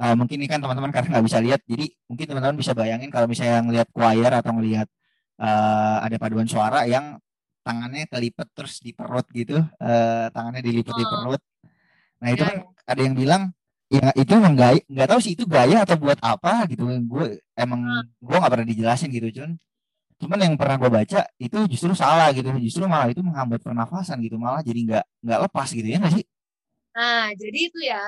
[0.02, 3.26] eh, mungkin ini kan teman-teman karena nggak bisa lihat jadi mungkin teman-teman bisa bayangin kalau
[3.30, 4.88] misalnya ngelihat choir atau ngelihat
[5.38, 7.14] eh, ada paduan suara yang
[7.68, 9.54] tangannya kelipet terus di perut gitu
[9.84, 11.10] eh, tangannya dilipat di Oh.
[11.12, 11.40] perut
[12.22, 12.56] nah itu Ya, kan
[12.90, 13.42] ada yang bilang
[13.94, 16.82] ya itu emang gaya nggak tahu sih itu gaya atau buat apa gitu.
[17.12, 17.24] Gue
[17.62, 17.80] emang
[18.26, 19.52] gue nggak pernah dijelasin gitu cuman
[20.22, 22.48] cuman yang pernah gue baca itu justru salah gitu.
[22.66, 26.24] Justru malah itu menghambat pernafasan gitu malah jadi nggak nggak lepas gitu ya nggak sih?
[26.96, 28.02] Nah, jadi itu ya.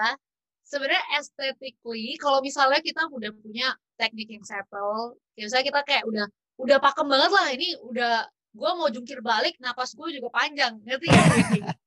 [0.70, 3.66] Sebenarnya aesthetically, kalau misalnya kita udah punya
[3.98, 6.26] teknik yang settle, ya misalnya kita kayak udah
[6.62, 8.12] udah pakem banget lah, ini udah
[8.50, 11.22] gue mau jungkir balik, napas gue juga panjang, ngerti ya?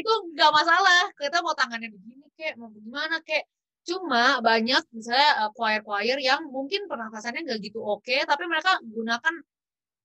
[0.00, 1.10] itu nggak masalah.
[1.16, 3.48] Kita mau tangannya begini kayak mau gimana kayak.
[3.80, 9.34] Cuma banyak misalnya eh, choir-choir yang mungkin pernafasannya nggak gitu oke, tapi mereka gunakan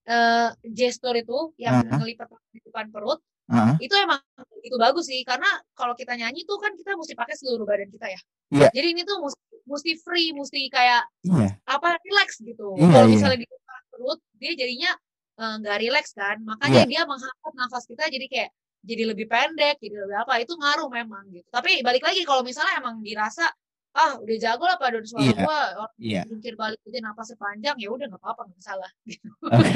[0.07, 1.99] eh, gestur itu yang Aha.
[1.99, 3.77] ngelipat di depan perut Heeh.
[3.85, 4.17] itu emang
[4.65, 5.45] itu bagus sih karena
[5.77, 8.19] kalau kita nyanyi tuh kan kita mesti pakai seluruh badan kita ya.
[8.49, 8.69] Iya.
[8.73, 12.73] Jadi ini tuh mesti, mesti free, mesti kayak iya apa relax gitu.
[12.73, 13.13] Iya, kalau iya.
[13.13, 14.91] misalnya di depan perut dia jadinya
[15.41, 16.89] eh, nggak relax kan, makanya Iya.
[16.91, 18.49] dia menghambat nafas kita jadi kayak
[18.85, 21.47] jadi lebih pendek, jadi lebih apa itu ngaruh memang gitu.
[21.49, 23.49] Tapi balik lagi kalau misalnya emang dirasa
[23.95, 27.87] ah udah jago lah paduan suara gua orang iya jungkir balik aja napasnya panjang ya
[27.87, 28.89] udah nggak apa-apa nggak masalah.
[29.07, 29.29] Gitu.
[29.47, 29.71] oke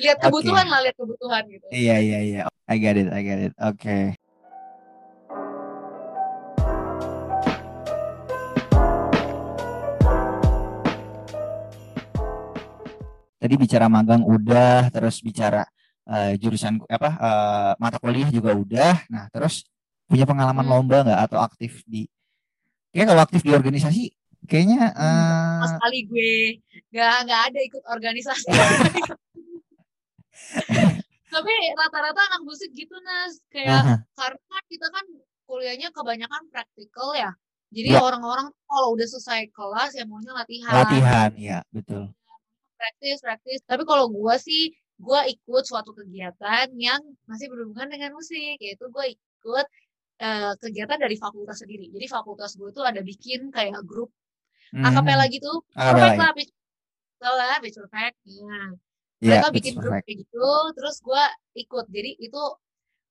[0.00, 1.66] lihat kebutuhan lah, lihat kebutuhan gitu.
[1.72, 4.19] iya iya iya I get it I get it oke
[13.40, 15.64] tadi bicara magang udah terus bicara
[16.04, 19.64] eh, jurusan apa eh, mata kuliah juga udah nah terus
[20.04, 20.72] punya pengalaman Hmm.
[20.76, 22.04] lomba nggak atau aktif di
[22.92, 24.02] kayak kalau aktif di organisasi
[24.44, 26.32] kayaknya Sama eh, sekali gue
[26.92, 28.46] nggak nggak ada ikut organisasi
[31.30, 33.94] Tapi rata-rata anak musik gitu Nas, kayak Aha.
[34.18, 35.04] karena kan kita kan
[35.46, 37.30] kuliahnya kebanyakan praktikal ya.
[37.70, 38.02] Jadi Ya.
[38.02, 40.74] orang-orang kalau udah selesai kelas ya maunya latihan.
[40.74, 42.10] Latihan, ya betul.
[42.80, 43.58] Praktis praktis.
[43.70, 44.62] Tapi kalau gua sih
[45.06, 49.66] gua ikut suatu kegiatan yang masih berhubungan dengan musik yaitu gua ikut
[50.26, 51.86] eh, kegiatan dari fakultas sendiri.
[51.94, 54.10] Jadi fakultas gue tuh ada bikin kayak grup
[54.72, 55.50] Hmm, akapela gitu.
[55.74, 56.32] Perfect lah
[57.20, 58.68] tau lah pitch perfect Nah,
[59.26, 61.24] mereka betul, bikin grup kayak gitu terus gua
[61.62, 61.84] ikut.
[61.96, 62.42] Jadi itu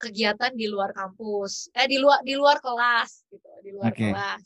[0.03, 1.53] kegiatan di luar kampus.
[1.77, 4.03] Eh di luar di luar kelas gitu di luar Oke.
[4.03, 4.41] kelas.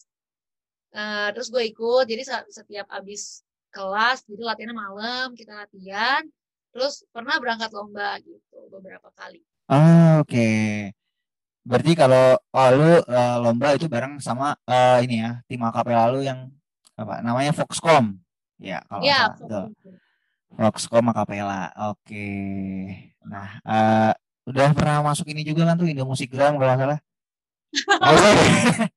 [0.93, 2.05] Eh, terus gue ikut.
[2.11, 2.23] Jadi
[2.57, 3.42] setiap abis
[3.73, 6.21] kelas jadi latihannya malam kita latihan
[6.69, 10.47] terus pernah berangkat lomba gitu beberapa kali Ah, oke.
[11.63, 16.19] Berarti kalau oh, lu eh, lomba itu bareng sama eh, ini ya, tim akapela lu
[16.19, 16.51] yang
[16.99, 18.19] apa namanya Foxcom.
[18.59, 19.31] Ya, kalau ya.
[19.39, 19.71] Betul.
[20.59, 21.71] Foxcom akapela.
[21.95, 22.27] Oke.
[23.23, 24.11] Nah, eh,
[24.43, 26.99] udah pernah masuk ini juga kan tuh Indo Musikgram kalau nggak salah.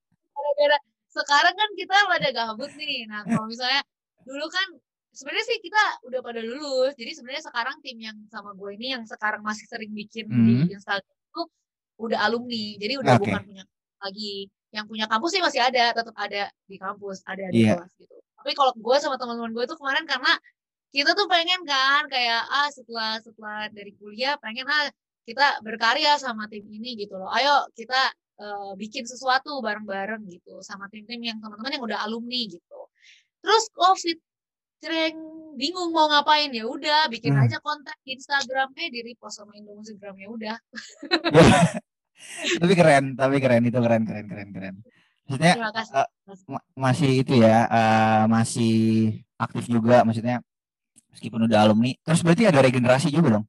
[1.17, 3.81] Sekarang kan kita pada gabut nih nah kalau misalnya
[4.27, 4.69] dulu kan
[5.15, 9.07] sebenarnya sih kita udah pada lulus jadi sebenarnya sekarang tim yang sama gue ini yang
[9.07, 10.67] sekarang masih sering bikin Hmm.
[10.67, 11.43] di Instagram itu
[11.97, 13.23] udah alumni jadi udah Oke.
[13.25, 13.65] bukan punya
[14.03, 17.81] lagi yang punya kampus sih masih ada tetap ada di kampus ada di Iya.
[17.81, 20.33] kelas gitu tapi kalau gue sama teman-teman gue tuh kemarin karena
[20.93, 24.87] kita tuh pengen kan kayak ah setelah setelah dari kuliah pengen ah
[25.27, 30.87] kita berkarya sama tim ini gitu loh ayo kita eh, bikin sesuatu bareng-bareng gitu sama
[30.93, 32.86] tim-tim yang teman-teman yang udah alumni gitu.
[33.47, 34.19] Terus COVID
[34.77, 35.15] sering
[35.55, 37.47] bingung mau ngapain ya udah bikin Hmm.
[37.47, 40.57] aja konten di Instagram eh di repost sama Instagram ya udah.
[42.61, 44.75] tapi keren, tapi keren itu keren keren keren keren.
[45.27, 45.55] Maksudnya
[46.47, 48.75] ma- masih itu ya, eh, masih
[49.37, 50.43] aktif juga maksudnya
[51.15, 51.95] meskipun udah alumni.
[52.03, 53.47] Terus berarti ada regenerasi juga dong.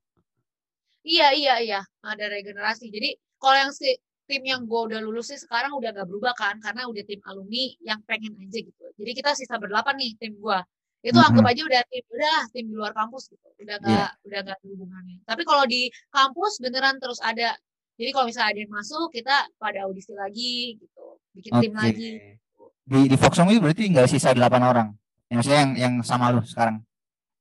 [1.04, 2.88] Iya iya iya ada regenerasi.
[2.88, 3.96] Jadi kalau yang si
[4.28, 7.64] tim yang gue udah lulus sih sekarang udah gak berubah kan karena udah tim alumni
[7.80, 8.84] yang pengen aja gitu.
[9.00, 10.60] Jadi kita sisa berdelapan nih tim gue.
[11.00, 11.28] Itu Mhm.
[11.32, 13.48] anggap aja udah tim udah tim di luar kampus gitu.
[13.64, 14.08] Udah gak Iya.
[14.28, 15.18] udah gak hubungannya.
[15.24, 17.56] Tapi kalau di kampus beneran terus ada.
[17.98, 21.06] Jadi kalau misalnya ada yang masuk kita pada audisi lagi gitu.
[21.34, 21.80] Bikin tim Oke.
[21.82, 22.10] lagi.
[22.88, 24.88] Di di Foxcom itu berarti nggak sisa 8 orang.
[25.32, 26.84] Yang maksudnya yang yang sama lu sekarang.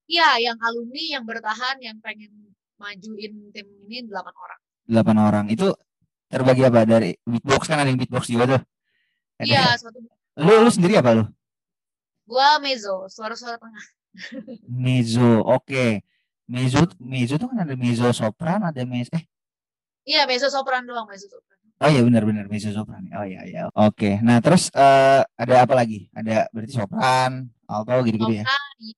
[0.06, 2.30] Iya, yang alumni yang bertahan yang pengen
[2.78, 4.60] majuin tim ini delapan orang.
[4.86, 5.44] 8 orang.
[5.50, 5.74] Itu
[6.36, 8.60] terbagi apa dari beatbox kan ada yang beatbox juga tuh.
[9.36, 9.98] Ada- Iya, suatu
[10.36, 11.24] Lu lu sendiri apa lu?
[12.26, 13.86] gua mezzo, suara-suara tengah.
[14.66, 15.40] Mezzo.
[15.42, 16.02] Oke.
[16.46, 19.24] Mezzo mezzo tuh kan ada mezzo sopran, ada mezzo eh
[20.04, 21.54] Iya, mezzo sopran doang, mezzo sopran.
[21.76, 23.06] Oh iya benar benar mezzo sopran.
[23.12, 23.60] Oh iya iya.
[23.72, 24.18] Oke.
[24.22, 26.06] Nah, terus eh, ada apa lagi?
[26.12, 28.44] Ada berarti sopran, alto gitu-gitu ya.
[28.44, 28.96] Sopran, iya.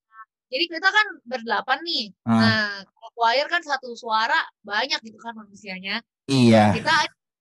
[0.48, 2.05] Jadi kita kan berdelapan nih.
[2.24, 6.01] Ah, Nah, kalau choir kan satu suara banyak gitu kan manusianya.
[6.24, 6.72] iya.
[6.72, 6.92] Kita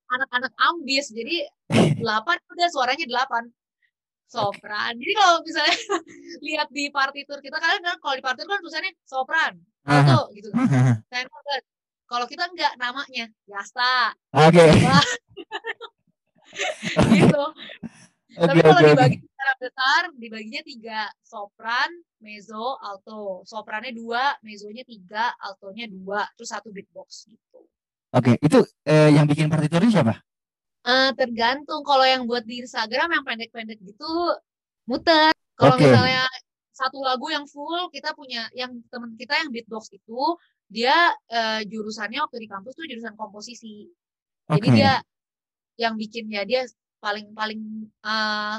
[0.07, 1.43] anak-anak ambis, jadi
[2.01, 3.43] delapan udah suaranya delapan.
[4.27, 4.99] Sopran.
[4.99, 5.77] Jadi kalau misalnya
[6.47, 9.55] lihat di partitur kita kan kan kalau di partitur kan tulisannya sopran,
[9.87, 10.51] alto gitu.
[10.51, 11.61] Tenor kan.
[12.07, 14.67] Kalau kita enggak namanya Yasta Oke.
[17.15, 17.43] gitu.
[18.37, 18.89] Oke Tapi kalau oke.
[18.93, 21.01] dibagi secara besar, dibaginya tiga.
[21.23, 21.89] Sopran,
[22.19, 23.47] mezzo, alto.
[23.47, 26.27] Soprannya dua, mezzonya tiga, altonya dua.
[26.35, 27.63] Terus satu beatbox gitu.
[28.15, 30.13] Oke, itu eh, yang bikin partiturnya siapa?
[30.87, 31.83] Eh, tergantung.
[31.83, 34.07] Kalau yang buat di Instagram yang pendek-pendek gitu,
[34.87, 35.35] muter.
[35.59, 35.83] Kalau Oke.
[35.83, 36.23] misalnya
[36.71, 40.21] satu lagu yang full, kita punya, yang teman kita yang beatbox itu,
[40.71, 43.91] dia eh, jurusannya waktu di kampus tuh jurusan komposisi.
[44.47, 44.75] Jadi Oke.
[44.79, 45.03] dia
[45.75, 46.63] yang bikin ya dia
[47.03, 48.57] paling paling eh,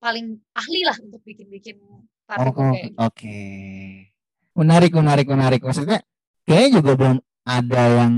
[0.00, 2.98] paling ahli lah untuk bikin-bikin Oh, partitur oh, kayak gitu.
[3.02, 3.38] oke.
[4.54, 5.60] Menarik, menarik, menarik.
[5.66, 5.98] Maksudnya
[6.46, 8.14] kayaknya juga belum ada yang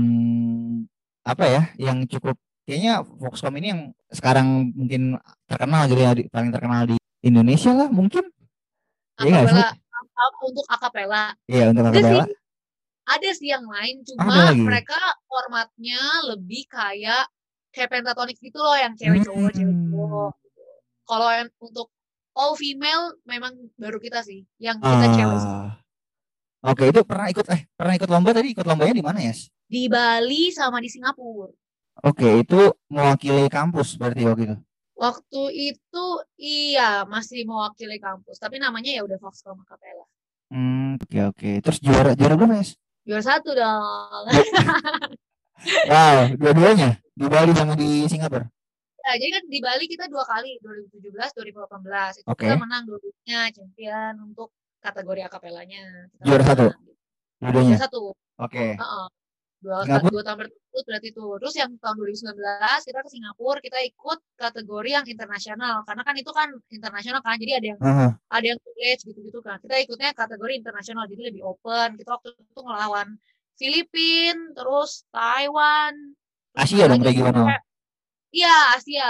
[1.23, 5.15] apa ya, yang cukup kayaknya Foxcom ini yang sekarang mungkin
[5.47, 8.23] terkenal gitu ya, paling terkenal di Indonesia lah mungkin.
[9.19, 9.43] Iya?
[9.45, 11.23] Akapela a- untuk akapela.
[11.45, 12.25] Iya untuk sih, akapela.
[13.03, 14.63] ada sih yang lain cuma lagi.
[14.63, 14.95] mereka
[15.27, 15.99] formatnya
[16.31, 17.27] lebih kayak
[17.69, 19.91] kayak pentatonik gitu loh yang cewek cowok cewek Hmm.
[19.91, 20.31] cowok.
[21.03, 21.87] Kalau yang untuk
[22.33, 25.51] all female memang baru kita sih yang kita cewek sih.
[25.51, 25.82] Ah.
[26.63, 29.35] Oke, itu pernah ikut eh pernah ikut lomba tadi ikut lombanya di mana ya?
[29.67, 31.51] Di Bali sama di Singapura.
[32.07, 34.55] Oke, itu mewakili kampus berarti waktu itu.
[34.95, 36.05] Waktu itu
[36.39, 40.07] iya masih mewakili kampus, tapi namanya ya udah Foxcom Acapella.
[40.55, 41.51] Hmm, oke oke.
[41.59, 42.65] Terus juara juara berapa ya?
[43.03, 44.25] Juara satu dong.
[45.63, 48.43] Wow, dua-duanya di Bali sama di Singapura.
[49.03, 52.47] Nah, jadi kan di Bali kita dua kali 2017, 2018 itu Oke.
[52.47, 54.51] kita menang dua-duanya champion untuk
[54.83, 56.11] kategori akapelanya.
[56.19, 56.67] Juara satu?
[57.39, 58.11] Juara satu.
[58.43, 58.75] Oke.
[58.75, 59.05] Heeh.
[59.63, 60.11] dua, Singapura?
[60.11, 62.35] dua tahun berturut berarti itu terus yang tahun 2019
[62.83, 67.63] kita ke Singapura kita ikut kategori yang internasional karena kan itu kan internasional kan jadi
[67.63, 68.09] ada yang Heeh.
[68.27, 72.59] ada yang college gitu-gitu kan kita ikutnya kategori internasional jadi lebih open kita waktu itu
[72.59, 73.07] ngelawan
[73.55, 75.93] Filipina terus Taiwan
[76.51, 77.55] terus Asia dong lagi kayak gimana?
[78.35, 79.05] iya Asia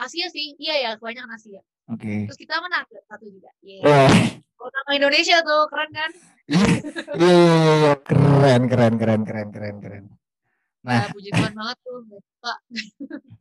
[0.00, 2.28] Asia sih iya ya kebanyakan Asia Oke.
[2.28, 3.48] terus kita menang satu juga.
[3.80, 4.12] Wah,
[4.58, 6.10] Kalau nama Indonesia tuh keren kan
[7.20, 7.92] iya iya iya iya.
[8.00, 10.04] keren keren keren keren keren keren.
[10.84, 11.04] Nah.
[11.04, 12.54] ya, puji Tuhan banget tuh suka.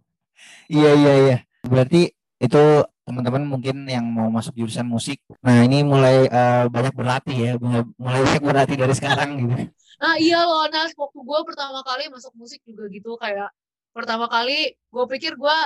[0.70, 1.38] Iya iya iya.
[1.66, 2.64] Berarti itu
[3.08, 5.24] teman-teman mungkin yang mau masuk jurusan musik.
[5.42, 9.56] Nah ini mulai eh, banyak berlatih ya, mulai mulai banyak berlatih dari sekarang gitu.
[9.98, 13.50] Nah iya loh, Nas, waktu gue pertama kali masuk musik juga gitu, kayak
[13.96, 15.58] pertama kali gue pikir gue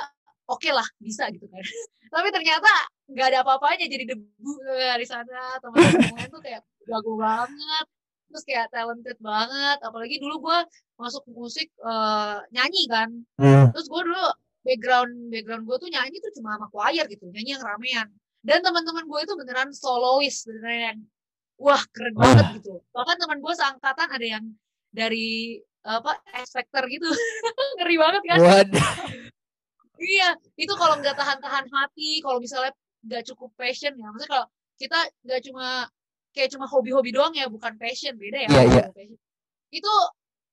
[0.52, 1.64] oke lah, bisa gitu kan.
[2.14, 2.68] Tapi ternyata
[3.08, 7.86] nggak ada apa-apanya, jadi debu ya, di sana, teman-teman tuh kayak jago banget,
[8.28, 10.60] terus kayak talented banget, apalagi dulu gue
[11.00, 13.10] masuk musik eh, nyanyi kan,
[13.40, 13.72] Hmm.
[13.72, 14.24] terus gue dulu
[14.62, 18.08] background background gue tuh nyanyi tuh cuma sama choir gitu, nyanyi yang ramean.
[18.42, 21.00] Dan teman-teman gue itu beneran solois, beneran yang
[21.62, 22.26] wah keren Wah.
[22.28, 22.82] banget gitu.
[22.92, 24.44] Bahkan teman gue seangkatan ada yang
[24.92, 27.06] dari apa X Factor gitu,
[27.80, 28.38] ngeri banget kan?
[28.42, 28.88] Waduh.
[30.02, 32.74] Iya, itu kalau nggak tahan-tahan hati, kalau misalnya
[33.06, 34.46] nggak cukup passion ya, maksudnya kalau
[34.82, 35.86] kita nggak cuma
[36.34, 38.50] kayak cuma hobi-hobi doang ya, bukan passion, beda ya.
[38.50, 39.18] Sama passion.
[39.70, 39.94] Itu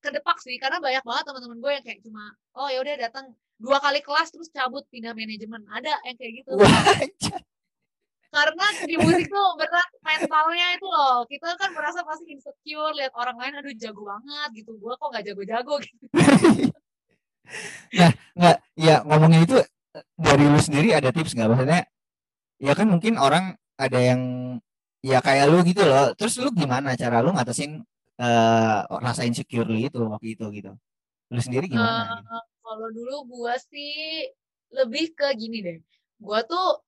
[0.04, 2.22] kedepak sih, karena banyak banget teman-teman gue yang kayak cuma,
[2.61, 6.52] oh ya udah datang dua kali kelas terus cabut pindah manajemen, ada yang kayak gitu.
[8.28, 13.40] Karena di musik tuh berat mentalnya itu loh, kita kan merasa pasti insecure, lihat orang
[13.40, 16.04] lain, aduh jago banget gitu, gue kok nggak jago-jago gitu.
[18.37, 19.56] nggak ya ngomongin itu
[20.14, 21.82] dari lu sendiri ada tips nggak maksudnya
[22.61, 24.20] ya kan mungkin orang ada yang
[25.00, 27.82] ya kayak lu gitu loh terus lu gimana cara lu ngatasin
[28.18, 30.74] eh rasa insecure lu itu waktu itu gitu
[31.28, 32.24] lu sendiri gimana gitu?
[32.24, 34.28] Eh, kalau dulu gua sih
[34.72, 35.78] lebih ke gini deh.
[36.20, 36.82] Gua tuh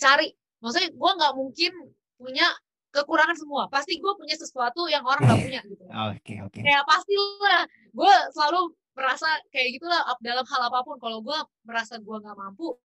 [0.00, 0.32] cari,
[0.64, 1.72] maksudnya gua nggak mungkin
[2.16, 2.48] punya
[2.92, 3.68] kekurangan semua.
[3.68, 5.84] Pasti gua punya sesuatu yang orang nggak punya gitu.
[5.84, 7.64] oke oke Kayak pasti lah.
[7.92, 8.60] Gua selalu
[8.92, 10.96] merasa kayak gitulah dalam hal apa pun.
[11.00, 12.76] Kalau gua merasa gua nggak mampu,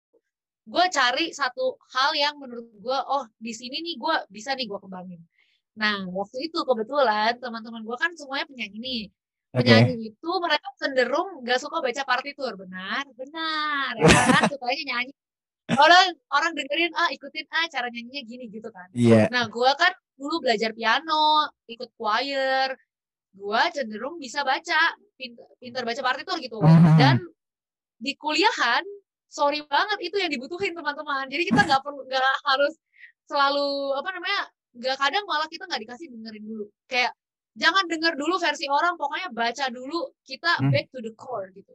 [0.66, 4.78] gua cari satu hal yang menurut gua, oh di sini nih gua bisa nih gua
[4.82, 5.20] kembangin.
[5.76, 9.02] Nah, waktu itu kebetulan teman-teman gua kan semuanya penyanyi nih.
[9.56, 12.52] Penyanyi itu mereka cenderung nggak suka baca partitur.
[12.60, 14.42] Benar benar ya kan?
[14.52, 15.12] Sukanya nyanyi.
[15.66, 18.86] Orang orang dengerin ah ikutin ah cara nyanyinya gini gitu kan.
[18.94, 19.26] Iya.
[19.32, 22.76] Nah gua kan dulu belajar piano ikut choir.
[23.36, 26.96] Gua cenderung bisa baca pinter, pinter baca partitur gitu Mhm.
[27.00, 27.16] dan
[28.00, 28.84] di kuliahan
[29.26, 32.74] sorry banget itu yang dibutuhin teman-teman jadi kita nggak perlu nggak harus
[33.26, 34.40] selalu apa namanya
[34.76, 37.12] nggak kadang malah kita nggak dikasih dengerin dulu kayak
[37.56, 40.70] jangan denger dulu versi orang pokoknya baca dulu kita Hmm.
[40.70, 41.72] back to the core gitu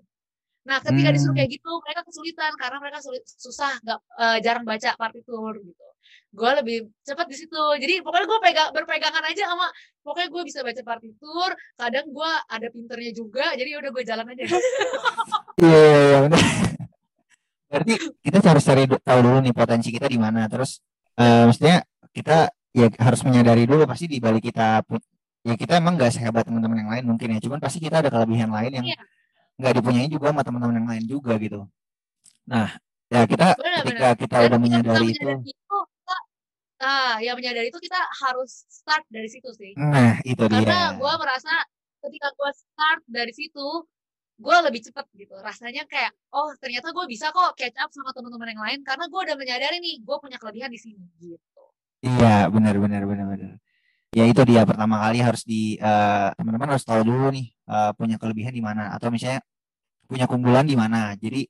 [0.61, 1.41] nah ketika disuruh Hmm.
[1.41, 5.85] kayak gitu mereka kesulitan karena mereka sulit susah nggak eh, jarang baca partitur gitu
[6.31, 7.61] gue lebih cepat di situ.
[7.77, 9.67] Jadi pokoknya gue pegang berpegangan aja sama
[10.01, 14.43] pokoknya gue bisa baca partitur kadang gue ada pinternya juga jadi udah gue jalan aja.
[15.61, 16.41] Iya iya iya benar
[17.71, 20.51] berarti kita harus cari tahu dulu nih potensi kita di mana.
[20.51, 20.83] Terus
[21.15, 21.77] eh maksudnya
[22.11, 24.83] kita ya harus menyadari dulu pasti di balik kita
[25.47, 27.39] ya kita emang nggak sehebat teman-teman yang lain mungkin ya.
[27.39, 28.99] Cuman pasti kita ada kelebihan lain yang Iya.
[29.55, 31.63] nggak dipunyai juga sama teman-teman yang lain juga gitu.
[32.51, 32.75] Nah
[33.07, 35.60] ya kita Benar, ketika kita Dan udah kita menyadari itu menyadari itu kita
[36.81, 39.77] ah ya menyadari itu kita harus start dari situ sih.
[39.77, 40.65] Nah itu dia.
[40.65, 41.53] Karena gue merasa
[42.01, 43.85] ketika gue start dari situ
[44.41, 45.37] gue lebih cepet gitu.
[45.37, 49.21] Rasanya kayak oh ternyata gue bisa kok catch up sama teman-teman yang lain karena gue
[49.21, 51.63] udah menyadari nih gue punya kelebihan di sini gitu.
[52.01, 53.51] Iya benar benar benar benar.
[54.11, 54.65] Ya itu dia.
[54.65, 58.89] Pertama kali harus di eh, teman-teman harus tahu dulu nih eh, punya kelebihan di mana.
[58.97, 59.45] Atau misalnya
[60.09, 61.13] punya keunggulan di mana.
[61.13, 61.45] Jadi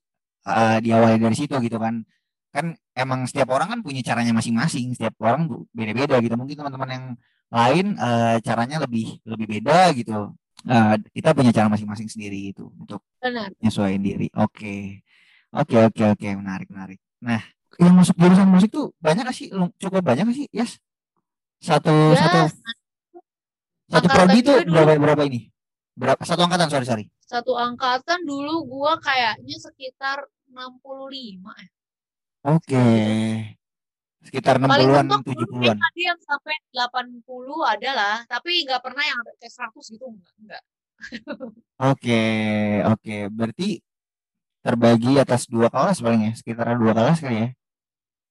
[0.45, 2.03] eh, diawali dari situ gitu kan
[2.51, 6.35] kan emang setiap orang kan punya caranya masing-masing setiap orang beda-beda gitu.
[6.35, 7.05] Mungkin teman-teman yang
[7.51, 10.35] lain eh, caranya lebih lebih beda gitu.
[10.67, 13.49] Eh, kita punya cara masing-masing sendiri itu untuk benar.
[13.63, 14.27] nyesuaiin diri.
[14.35, 15.01] Oke.
[15.55, 16.27] Oke oke oke.
[16.35, 16.99] Menarik menarik.
[17.23, 17.41] Nah
[17.79, 19.47] yang masuk jurusan musik tuh banyak gak sih?
[19.79, 20.75] Cukup banyak gak sih yes
[21.61, 22.39] satu Ya, satu
[23.91, 25.39] satu angkatan prodi itu berapa berapa ini?
[25.95, 27.05] Berapa satu angkatan sorry sorry.
[27.23, 31.67] Satu angkatan dulu gue kayaknya sekitar 65 ya
[32.43, 32.85] oke.
[34.21, 38.81] Sekitar paling 60-an mentok dulu 70-an kayaknya ada yang sampai 80 ada lah tapi nggak
[38.85, 40.63] pernah yang sampai kayak 100 gitu enggak, enggak.
[41.89, 42.23] oke
[42.93, 43.15] oke.
[43.33, 43.69] Berarti
[44.61, 46.31] terbagi atas dua kelas paling ya?
[46.37, 47.49] Sekitar dua kelas kali ya?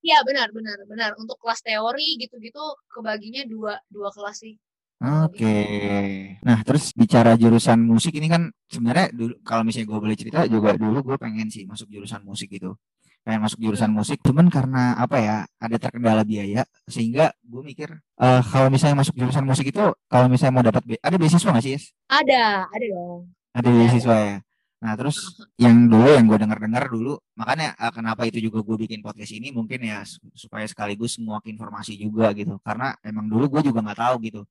[0.01, 1.11] Iya benar benar benar.
[1.19, 4.55] Untuk kelas teori gitu-gitu kebaginya dua dua kelas sih.
[5.01, 5.57] Oke.
[6.45, 10.77] Nah, terus bicara jurusan musik ini kan sebenarnya dulu kalau misalnya gue boleh cerita juga
[10.77, 12.77] dulu gue pengen sih masuk jurusan musik itu.
[13.21, 18.43] Pengen masuk jurusan musik, cuman karena apa ya, ada terkendala biaya sehingga gue mikir eh
[18.49, 21.73] kalau misalnya masuk jurusan musik itu kalau misalnya mau dapat be- ada beasiswa nggak sih,
[21.77, 21.85] Yes?
[22.09, 23.29] Ada, ada dong.
[23.53, 24.37] Ada beasiswa ya.
[24.81, 25.17] Nah, terus
[25.61, 29.53] yang dulu yang gue dengar-dengar dulu, makanya eh, kenapa itu juga gue bikin podcast ini
[29.53, 32.57] mungkin ya su- supaya sekaligus nguak informasi juga gitu.
[32.65, 34.43] Karena emang dulu gue juga nggak tahu gitu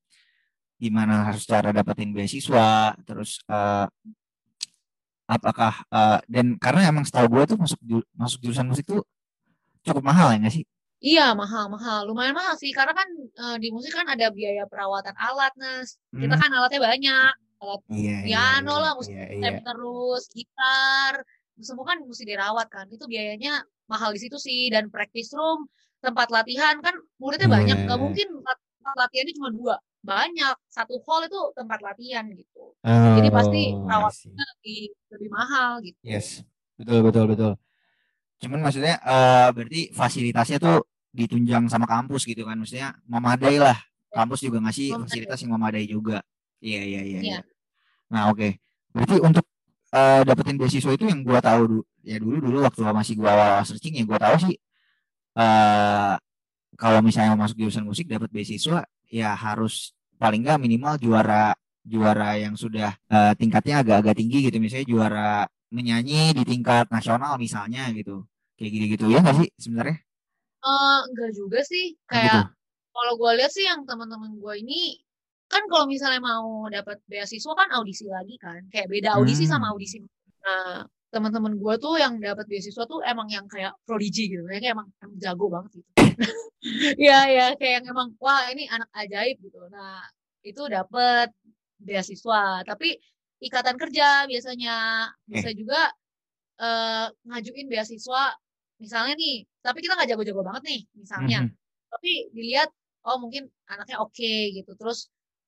[0.80, 3.86] gimana harus cara dapetin beasiswa, terus eh,
[5.30, 7.80] apakah eh, dan karena emang setahu gue tuh masuk
[8.18, 9.02] masuk jurusan musik tuh
[9.86, 10.66] cukup mahal ya nggak sih?
[11.00, 12.12] Iya, mahal, mahal.
[12.12, 15.96] Lumayan mahal sih, karena kan eh, di musik kan ada biaya perawatan alat, Nas.
[16.12, 16.42] Kita Hmm.
[16.44, 17.34] kan alatnya banyak.
[17.64, 19.64] Alat Iya, iya, piano iya, lah, iya, tem iya.
[19.64, 21.14] terus, gitar.
[21.60, 22.86] Semua kan mesti dirawat kan.
[22.92, 24.68] Itu biayanya mahal di situ sih.
[24.72, 25.68] Dan practice room,
[26.04, 27.78] tempat latihan kan muridnya banyak.
[27.88, 28.04] Gak Iya.
[28.04, 29.76] mungkin tempat latihannya cuma dua.
[30.00, 30.56] Banyak.
[30.72, 32.72] Satu hall itu tempat latihan gitu.
[32.80, 33.64] Oh, Jadi pasti
[34.16, 34.32] see.
[34.32, 34.82] lebih,
[35.12, 36.00] lebih mahal gitu.
[36.04, 36.41] Yes,
[36.80, 37.52] betul betul betul.
[38.39, 43.76] Cuman maksudnya eh berarti fasilitasnya tuh ditunjang sama kampus gitu kan, maksudnya memadai lah.
[44.10, 45.06] Kampus juga ngasih Memadai.
[45.06, 46.18] fasilitas yang memadai juga.
[46.64, 47.20] Iya iya iya.
[47.20, 47.22] Iya.
[47.22, 47.39] iya.
[48.10, 48.58] Nah oke,
[48.95, 49.45] berarti untuk
[49.93, 53.62] eh, dapetin beasiswa itu yang gua tahu dulu, ya dulu dulu waktu masih gua awal
[53.68, 54.56] searching ya gua tahu sih
[55.39, 56.14] eh
[56.80, 61.53] kalau misalnya mau masuk jurusan musik dapat beasiswa ya harus paling nggak minimal juara
[61.84, 65.30] juara yang sudah eh, tingkatnya agak-agak tinggi gitu misalnya juara
[65.74, 68.26] menyanyi di tingkat nasional misalnya gitu
[68.57, 69.97] kayak gitu-gitu ya nggak sih sebenarnya
[70.60, 71.95] Eh, enggak juga sih.
[72.12, 72.51] Oh, gitu Kayak
[72.91, 74.99] kalau gue lihat sih yang teman-teman gue ini
[75.47, 78.68] kan kalau misalnya mau dapat beasiswa kan audisi lagi kan.
[78.68, 79.74] Kayak beda audisi sama Hmm.
[79.74, 80.03] audisi.
[80.43, 80.84] Nah,
[81.16, 84.43] teman-teman gue tuh yang dapat beasiswa tuh emang yang kayak prodigy gitu.
[84.51, 85.89] Kayak emang, emang jago banget gitu.
[87.01, 89.59] Iya, ya, kayak yang emang wah ini anak ajaib gitu.
[89.72, 90.03] Nah,
[90.43, 91.32] itu dapat
[91.80, 92.63] beasiswa.
[92.67, 92.99] Tapi
[93.39, 95.80] ikatan kerja biasanya bisa juga
[96.61, 98.36] eh, ngajuin beasiswa
[98.84, 101.39] misalnya nih, tapi kita nggak jago-jago banget nih, misalnya.
[101.47, 101.51] Mhm.
[101.91, 102.70] Tapi dilihat,
[103.07, 104.72] oh mungkin anaknya oke gitu.
[104.80, 104.99] Terus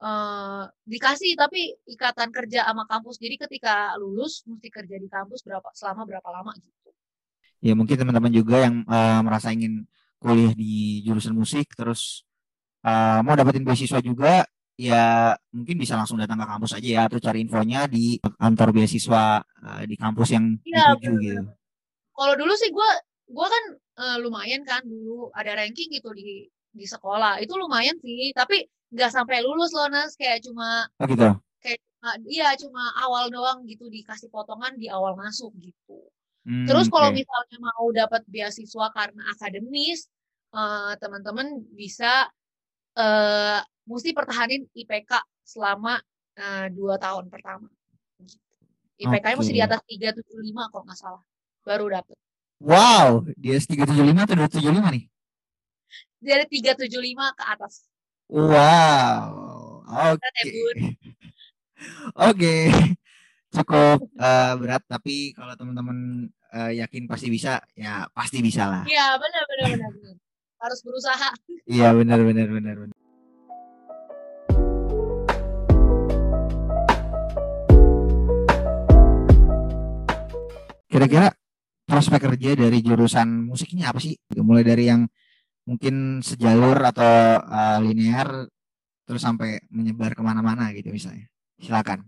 [0.04, 3.16] eh, dikasih tapi ikatan kerja sama kampus.
[3.24, 6.92] Jadi ketika lulus mesti kerja di kampus berapa selama berapa lama gitu.
[7.62, 9.86] ya mungkin teman-teman juga yang eh, merasa ingin
[10.22, 12.22] kuliah di jurusan musik terus
[12.86, 14.46] eh, mau dapetin beasiswa juga
[14.78, 19.42] ya mungkin bisa langsung datang ke kampus aja ya atau cari infonya di kantor beasiswa
[19.42, 21.44] eh, di kampus yang Iya, dituju gitu
[22.14, 22.90] Kalau dulu sih gue
[23.32, 23.64] gue kan
[24.06, 27.44] eh, lumayan kan dulu ada ranking gitu di di sekolah.
[27.44, 31.30] Itu lumayan sih, tapi nggak sampai lulus loh Nas, kayak cuma oh gitu
[31.64, 31.80] kayak
[32.28, 36.00] iya cuma awal doang gitu dikasih potongan di awal masuk gitu.
[36.42, 37.18] Hmm, Terus kalau oke.
[37.22, 40.10] misalnya mau dapat beasiswa karena akademis,
[40.54, 42.28] eh, teman-teman bisa
[42.98, 46.02] eh mesti pertahanin IPK selama
[46.38, 47.70] eh, dua tahun pertama.
[48.20, 48.42] Gitu.
[49.02, 49.70] IPK-nya mesti di Oke.
[49.70, 51.24] atas 375 kalau nggak salah,
[51.66, 52.18] baru dapat.
[52.62, 55.04] wow dia 375 atau 275 nih
[56.22, 57.90] Dari 375 ke atas.
[58.30, 60.78] wow oke Berat ya, Bun?
[63.52, 66.24] Cukup eh, berat tapi kalau teman-teman
[66.56, 68.84] eh, yakin pasti bisa, ya pasti bisa lah.
[68.88, 69.92] Iya, benar benar benar.
[70.56, 71.30] Harus berusaha.
[71.68, 72.98] Iya benar benar benar benar.
[80.88, 81.28] Kira-kira
[81.84, 84.16] prospek kerja dari jurusan musik ini apa sih?
[84.40, 85.04] Mulai dari yang
[85.68, 88.48] mungkin sejalur atau eh, linear
[89.04, 91.28] terus sampai menyebar ke mana-mana gitu misalnya.
[91.60, 92.08] Silakan.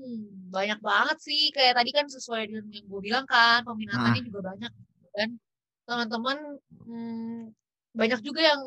[0.00, 1.52] Hmm, banyak banget sih.
[1.52, 4.72] Kayak tadi kan sesuai dengan yang gue bilang kan, peminatannya juga banyak.
[5.12, 5.28] Dan
[5.84, 6.38] teman-teman
[6.88, 7.52] hmm,
[7.92, 8.60] banyak juga yang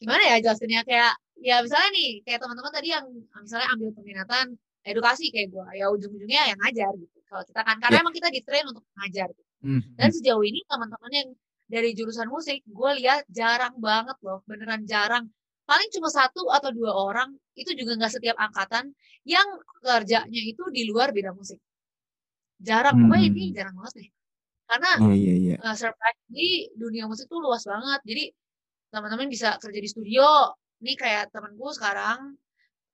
[0.00, 3.04] gimana ya jelasinnya kayak ya misalnya nih kayak teman-teman tadi yang
[3.40, 4.44] misalnya ambil peminatan
[4.84, 8.02] edukasi kayak gue ya ujung-ujungnya yang ngajar gitu kalau kita kan karena Ya.
[8.04, 9.50] emang kita di train untuk ngajar gitu.
[9.60, 11.28] Hmm, dan sejauh ini teman-teman yang
[11.68, 15.28] dari jurusan musik gue lihat jarang banget loh beneran jarang
[15.70, 18.90] paling cuma satu atau dua orang itu juga nggak setiap angkatan
[19.22, 19.46] yang
[19.86, 21.62] kerjanya itu di luar bidang musik
[22.60, 23.54] jarang gue ini Hmm.
[23.56, 24.08] jarang banget deh
[24.70, 25.56] karena Iya iya iya.
[25.62, 28.00] uh, surprisingly dunia musik tuh luas banget.
[28.06, 28.24] Jadi
[28.94, 30.54] teman-teman bisa kerja di studio.
[30.86, 32.38] Nih kayak temanku sekarang,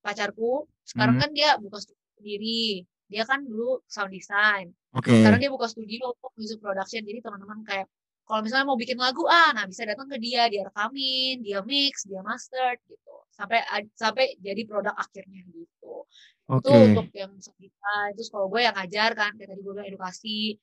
[0.01, 1.29] pacarku, sekarang Hmm.
[1.29, 2.81] kan dia buka studio sendiri.
[3.12, 4.72] Dia kan dulu sound design.
[4.97, 5.12] Oke.
[5.20, 7.03] Sekarang dia buka studio untuk music production.
[7.05, 7.87] Jadi teman-teman kayak
[8.27, 12.03] kalau misalnya mau bikin lagu, ah, nah bisa datang ke dia, dia rekamin, dia mix,
[12.11, 13.14] dia master gitu.
[13.31, 13.62] Sampai
[13.95, 16.05] sampai jadi produk akhirnya gitu.
[16.47, 16.91] Itu Oke.
[16.91, 18.11] untuk yang design.
[18.18, 20.59] Terus kalau gue yang ngajar kan, kayak tadi gue bilang edukasi.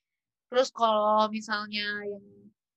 [0.52, 2.24] Terus kalau misalnya yang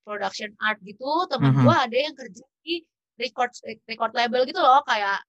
[0.07, 1.63] production art gitu, temen Mhm.
[1.67, 2.79] gue ada yang kerja di
[3.19, 3.51] record
[3.83, 5.19] record label gitu loh, kayak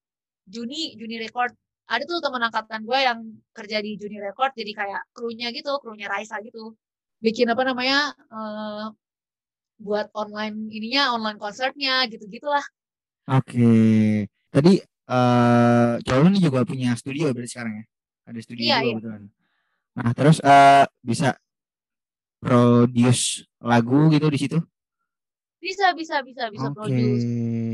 [0.48, 1.52] Juni Juni Record
[1.88, 3.20] ada tuh teman angkatan gue yang
[3.52, 6.72] kerja di Juni Record jadi kayak krunya gitu krunya Raisa gitu
[7.20, 8.88] bikin apa namanya uh,
[9.78, 12.64] buat online ininya online konsernya gitu gitulah
[13.30, 13.72] oke.
[14.48, 14.72] Tadi
[15.12, 17.84] uh, cowok ini juga punya studio berarti sekarang ya?
[18.28, 18.96] Ada studio iya, juga iya.
[18.98, 19.12] betul
[19.98, 21.34] nah terus uh, bisa
[22.38, 24.58] produce lagu gitu di situ?
[25.58, 26.76] Bisa bisa bisa bisa okay.
[26.78, 27.26] produce.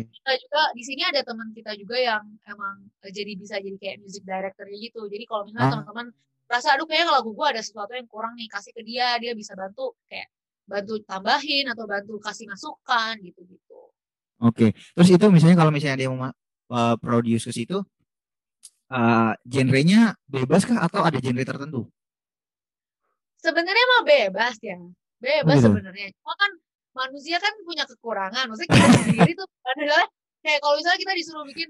[0.08, 3.96] Kita juga di sini ada teman kita juga yang emang eh, jadi bisa jadi kayak
[4.00, 5.04] music director gitu.
[5.04, 5.72] Jadi kalau misalnya ah.
[5.78, 6.06] teman-teman
[6.48, 9.52] rasa aduh kayaknya lagu gue ada sesuatu yang kurang nih kasih ke dia dia bisa
[9.52, 9.92] bantu.
[10.08, 10.32] Kayak
[10.64, 13.78] bantu tambahin atau bantu kasih masukan gitu gitu
[14.40, 14.70] oke okay.
[14.96, 17.78] terus itu misalnya kalau misalnya dia mau uh, produce ke situ
[18.90, 21.82] uh, genrenya bebas kah atau ada genre tertentu
[23.44, 24.78] sebenarnya mah bebas ya
[25.20, 25.66] bebas oh, gitu.
[25.68, 26.50] sebenarnya cuma kan
[26.94, 30.04] manusia kan punya kekurangan maksudnya kita sendiri tuh adalah
[30.44, 31.68] kayak kalau misalnya kita disuruh bikin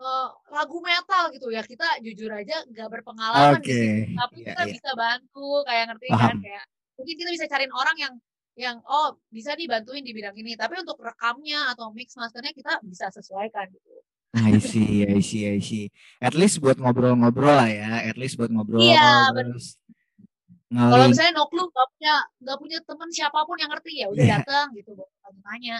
[0.00, 4.08] uh, lagu metal gitu ya kita jujur aja nggak berpengalaman okay.
[4.08, 4.72] gitu tapi yeah, kita yeah.
[4.72, 6.16] bisa bantu kayak ngerti kan?
[6.16, 6.28] Paham.
[6.28, 6.64] kan kayak
[6.94, 8.14] mungkin kita bisa cariin orang yang
[8.54, 12.78] yang oh bisa nih bantuin di bidang ini tapi untuk rekamnya atau mix masternya kita
[12.86, 14.02] bisa sesuaikan gitu
[14.34, 15.94] I see, I see, I see.
[16.18, 18.02] At least buat ngobrol-ngobrol lah ya.
[18.02, 18.82] At least buat ngobrol.
[18.82, 19.78] Iya, terus
[20.74, 24.24] kalau misalnya no clue nggak punya nggak punya teman siapa pun yang ngerti ya udah
[24.26, 24.42] yeah.
[24.42, 25.78] datang gitu buat tanya.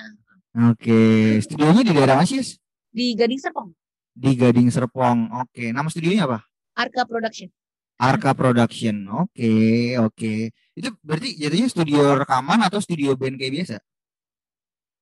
[0.70, 1.22] Oke, okay.
[1.42, 2.54] studionya di daerah mana sih?
[2.94, 3.74] Di Gading Serpong.
[4.14, 5.18] Di Gading Serpong.
[5.42, 5.68] Oke, okay.
[5.74, 6.46] nama studionya apa?
[6.78, 7.50] Arka Production.
[7.98, 9.06] Arka Production.
[9.22, 10.14] Oke, okay, oke.
[10.18, 10.40] Okay.
[10.74, 13.76] Itu berarti jadinya studio rekaman atau studio band kayak biasa?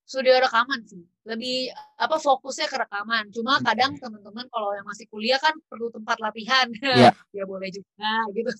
[0.05, 1.01] Studio rekaman sih.
[1.25, 3.33] Lebih apa fokusnya ke rekaman.
[3.33, 6.69] Cuma kadang teman-teman kalau yang masih kuliah kan perlu tempat latihan.
[6.83, 7.15] Yeah.
[7.37, 8.51] ya boleh juga gitu.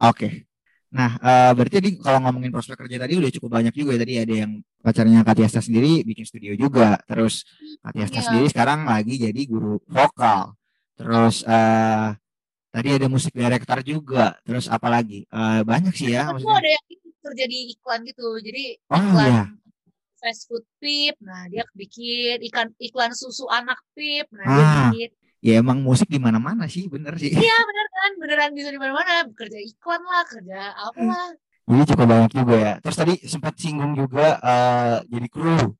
[0.00, 0.48] Oke.
[0.94, 4.00] Nah, uh, berarti tadi kalau ngomongin prospek kerja tadi udah cukup banyak juga ya.
[4.06, 6.96] Tadi ada yang pacarnya Katiasta sendiri bikin studio juga.
[7.04, 7.44] Terus
[7.82, 8.26] Katiasta yeah.
[8.30, 10.54] sendiri sekarang lagi jadi guru vokal.
[10.94, 12.14] Terus uh,
[12.74, 14.34] tadi ada musik director juga.
[14.42, 15.22] Terus apa lagi?
[15.30, 16.34] Uh, banyak sih ya.
[16.34, 16.58] Maksudnya.
[16.58, 16.84] ada yang
[17.22, 18.26] kerja di iklan gitu.
[18.42, 19.46] Jadi oh, iklan yeah.
[20.18, 21.14] fast food pip.
[21.22, 24.26] Nah, dia bikin ikan iklan susu anak pip.
[24.34, 24.58] Nah, ah.
[24.58, 25.10] dia bikin
[25.44, 29.28] ya emang musik di mana-mana sih bener sih iya bener kan beneran bisa di mana-mana
[29.36, 31.28] kerja iklan lah kerja apa lah
[31.68, 35.76] jadi cukup banyak juga ya terus tadi sempat singgung juga uh, jadi kru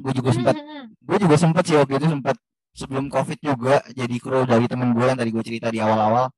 [0.00, 1.04] gue juga sempat hmm, hmm, hmm.
[1.04, 2.36] gue juga sempat sih waktu itu sempat
[2.74, 6.30] sebelum covid juga jadi kru dari temen gue yang tadi gue cerita di awal-awal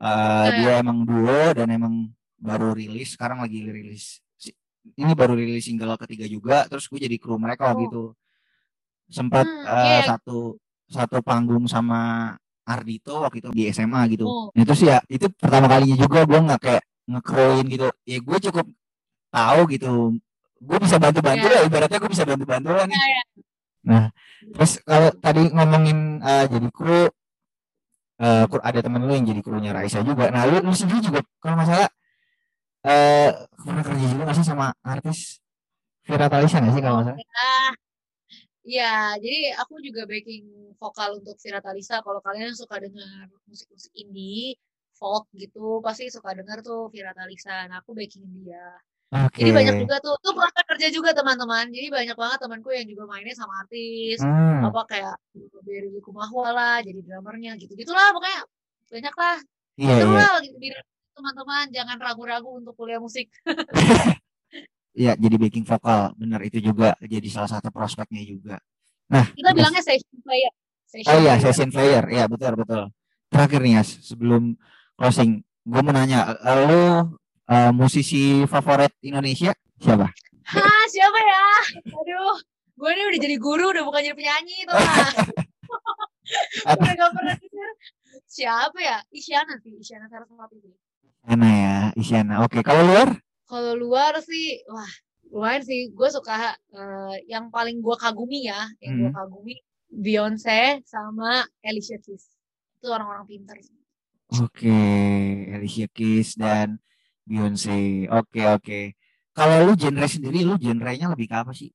[0.00, 4.22] uh, dia emang duo dan emang baru rilis sekarang lagi rilis
[4.94, 7.88] ini baru rilis single ketiga juga terus gue jadi kru mereka waktu oh.
[7.88, 8.04] itu
[9.08, 10.02] sempat hmm, uh, yeah.
[10.04, 10.38] satu
[10.88, 12.32] satu panggung sama
[12.64, 14.24] Ardito waktu itu di SMA gitu.
[14.24, 14.48] Oh.
[14.56, 17.86] Nah, itu sih ya itu pertama kalinya juga gue nggak kayak ngekroin gitu.
[18.08, 18.66] Ya gue cukup
[19.28, 19.92] tahu gitu.
[20.64, 21.60] Gue bisa bantu-bantu yeah.
[21.60, 22.96] lah ibaratnya gue bisa bantu-bantu lah nih.
[22.96, 23.24] Yeah, yeah.
[23.84, 24.08] Nah,
[24.56, 27.08] terus kalau tadi ngomongin uh, jadi kru
[28.20, 30.32] uh, ada temen lu yang jadi krunya Raisa juga.
[30.32, 31.88] Nah, lu, lu sendiri juga kalau masalah
[32.84, 35.40] eh uh, pernah kerja juga nggak sih sama artis
[36.04, 37.16] Vira Talisa nggak sih kalau masalah?
[38.64, 42.00] Iya, jadi aku juga backing vokal untuk Vira Talisa.
[42.00, 44.56] Kalau kalian suka dengar musik-musik indie,
[44.96, 47.68] folk gitu, pasti suka dengar tuh Vira Talisa.
[47.68, 48.80] Nah, aku backing dia.
[49.12, 49.46] Okay.
[49.46, 51.70] Jadi banyak juga tuh, tuh pernah kerja juga teman-teman.
[51.70, 54.66] Jadi banyak banget temanku yang juga mainnya sama artis, hmm.
[54.66, 55.14] apa kayak
[55.62, 57.78] Berry Likumahwa lah, jadi drummernya gitu.
[57.78, 58.42] Gitulah pokoknya
[58.90, 59.38] banyak lah.
[59.78, 60.30] Yeah, Seru yeah.
[60.34, 60.78] lah gitu,
[61.14, 61.64] teman-teman.
[61.70, 63.30] Jangan ragu-ragu untuk kuliah musik.
[64.94, 68.62] ya jadi backing vokal benar itu juga jadi salah satu prospeknya juga
[69.10, 70.52] nah kita terus, bilangnya session player
[70.86, 72.82] session oh iya session player ya betul betul
[73.28, 74.54] terakhir nih ya sebelum
[74.94, 76.38] closing gue mau nanya
[76.70, 77.18] lo
[77.48, 80.08] uh, musisi favorit Indonesia siapa?
[80.44, 81.46] Hah siapa ya?
[81.88, 82.36] Aduh
[82.74, 84.74] gue ini udah jadi guru udah bukan jadi penyanyi tuh
[86.74, 87.36] udah gak pernah
[88.26, 88.98] siapa ya?
[89.14, 90.58] Isyana sih Isyana Saraswati
[91.24, 92.34] Isyana ya Isyana.
[92.44, 93.08] Oke kalau luar?
[93.46, 94.90] Kalau luar sih wah
[95.30, 95.94] lumayan sih.
[95.94, 99.02] Gue suka uh, yang paling gue kagumi ya yang hmm.
[99.06, 99.54] gue kagumi
[99.94, 102.34] Beyonce sama Alicia Keys.
[102.82, 103.78] Itu orang-orang pintar sih.
[104.42, 105.54] Oke okay.
[105.54, 106.82] Alicia Keys dan
[107.24, 108.84] Beyonce oke okay, oke okay.
[109.32, 111.70] kalau lu genre sendiri lu genrenya lebih ke apa sih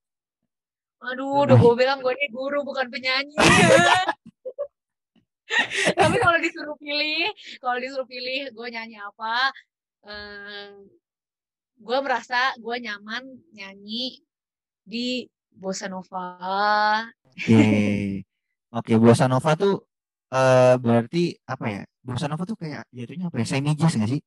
[1.00, 3.34] aduh udah gue bilang gue ini guru bukan penyanyi
[6.00, 9.50] tapi kalau disuruh pilih kalau disuruh pilih gue nyanyi apa
[10.06, 10.86] um,
[11.80, 13.24] gue merasa gue nyaman
[13.56, 14.20] nyanyi
[14.84, 15.24] di
[15.60, 17.08] bossa nova.
[17.24, 18.04] Oke, okay.
[18.72, 19.88] oke okay, bossa nova tuh
[20.32, 21.82] uh, berarti apa ya?
[22.04, 23.46] Bossa nova tuh kayak jatuhnya apa ya?
[23.48, 24.22] Semi jazz nggak sih?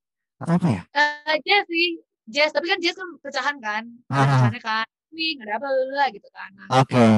[0.46, 0.82] Apa ya?
[0.92, 1.88] Uh, jazz sih,
[2.26, 2.50] jazz.
[2.50, 4.16] Tapi kan jazz kan pecahan kan, ah.
[4.22, 6.50] pecahannya kan swing, ada apa lah gitu kan.
[6.56, 6.88] Nah, oke.
[6.88, 7.12] Okay.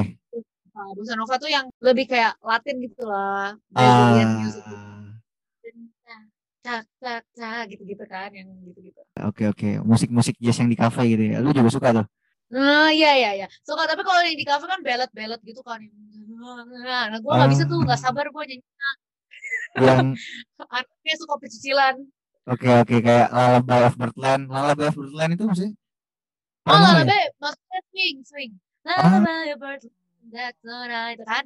[0.75, 4.75] bossa nova tuh yang lebih kayak Latin gitu lah Brazilian Ah, music gitu.
[6.59, 11.23] cak cak cak gitu-gitu kan yang gitu-gitu Oke oke, musik-musik jazz yang di cafe gitu
[11.31, 11.39] ya.
[11.39, 12.05] Lu juga suka tuh?
[12.51, 13.47] Nah, iya iya iya.
[13.63, 15.79] Suka tapi kalau yang di cafe kan ballad-ballad gitu kan.
[16.83, 18.65] Nah, gue nggak bisa tuh, nggak sabar gue nyanyi.
[19.79, 20.19] Yang
[20.75, 21.95] Anaknya suka pecicilan.
[22.45, 24.43] Oke oke kayak Lullaby of Birdland.
[24.49, 25.73] Lullaby of Birdland itu maksudnya?
[26.65, 27.05] Oh, namanya?
[27.05, 28.51] lullaby, maksudnya swing, swing.
[28.85, 29.21] Ah.
[29.21, 29.81] Lullaby bird,
[30.33, 31.45] that's I itu kan.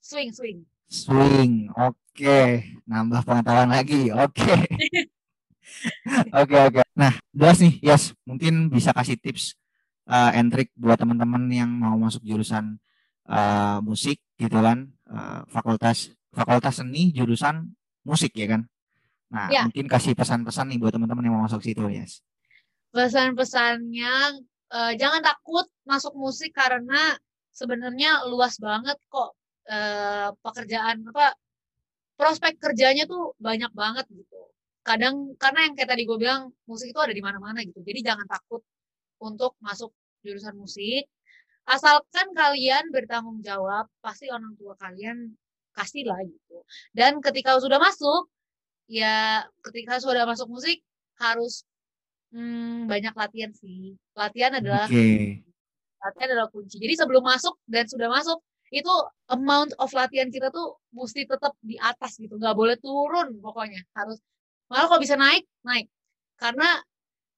[0.00, 0.58] Swing, swing.
[0.88, 2.40] Swing, oke,
[2.84, 4.56] nambah pengetahuan lagi, oke,
[6.40, 6.80] oke oke.
[6.92, 9.56] Nah, jelas nih, Yas, mungkin bisa kasih tips
[10.08, 12.76] uh, and trick buat teman-teman yang mau masuk jurusan
[13.28, 17.72] uh, musik gitu kan, uh, fakultas fakultas seni jurusan
[18.04, 18.68] musik ya kan.
[19.32, 19.64] Nah, Ya.
[19.64, 22.20] mungkin kasih pesan-pesan nih buat teman-teman yang mau masuk situ, Yas.
[22.92, 24.44] Pesan-pesannya,
[24.76, 27.16] eh, jangan takut masuk musik karena
[27.50, 31.38] sebenarnya luas banget kok eh, pekerjaan apa
[32.18, 34.50] prospek kerjanya tuh banyak banget gitu.
[34.82, 37.78] Kadang karena yang kayak tadi gue bilang musik itu ada di mana-mana gitu.
[37.80, 38.60] Jadi jangan takut
[39.22, 39.94] untuk masuk
[40.26, 41.06] jurusan musik.
[41.62, 45.30] Asalkan kalian bertanggung jawab, pasti orang tua kalian
[45.78, 46.66] kasih lah gitu.
[46.90, 48.26] Dan ketika sudah masuk,
[48.90, 50.82] ya ketika sudah masuk musik
[51.20, 51.62] harus
[52.32, 53.94] hmm, banyak latihan sih.
[54.16, 55.44] Latihan adalah Oke,
[56.02, 56.76] latihan adalah kunci.
[56.80, 58.94] Jadi sebelum masuk dan sudah masuk itu
[59.28, 63.84] amount of latihan kita tuh mesti tetap di atas gitu, nggak boleh turun pokoknya.
[63.92, 64.18] Harus
[64.72, 65.86] malah kalau bisa naik naik
[66.40, 66.80] karena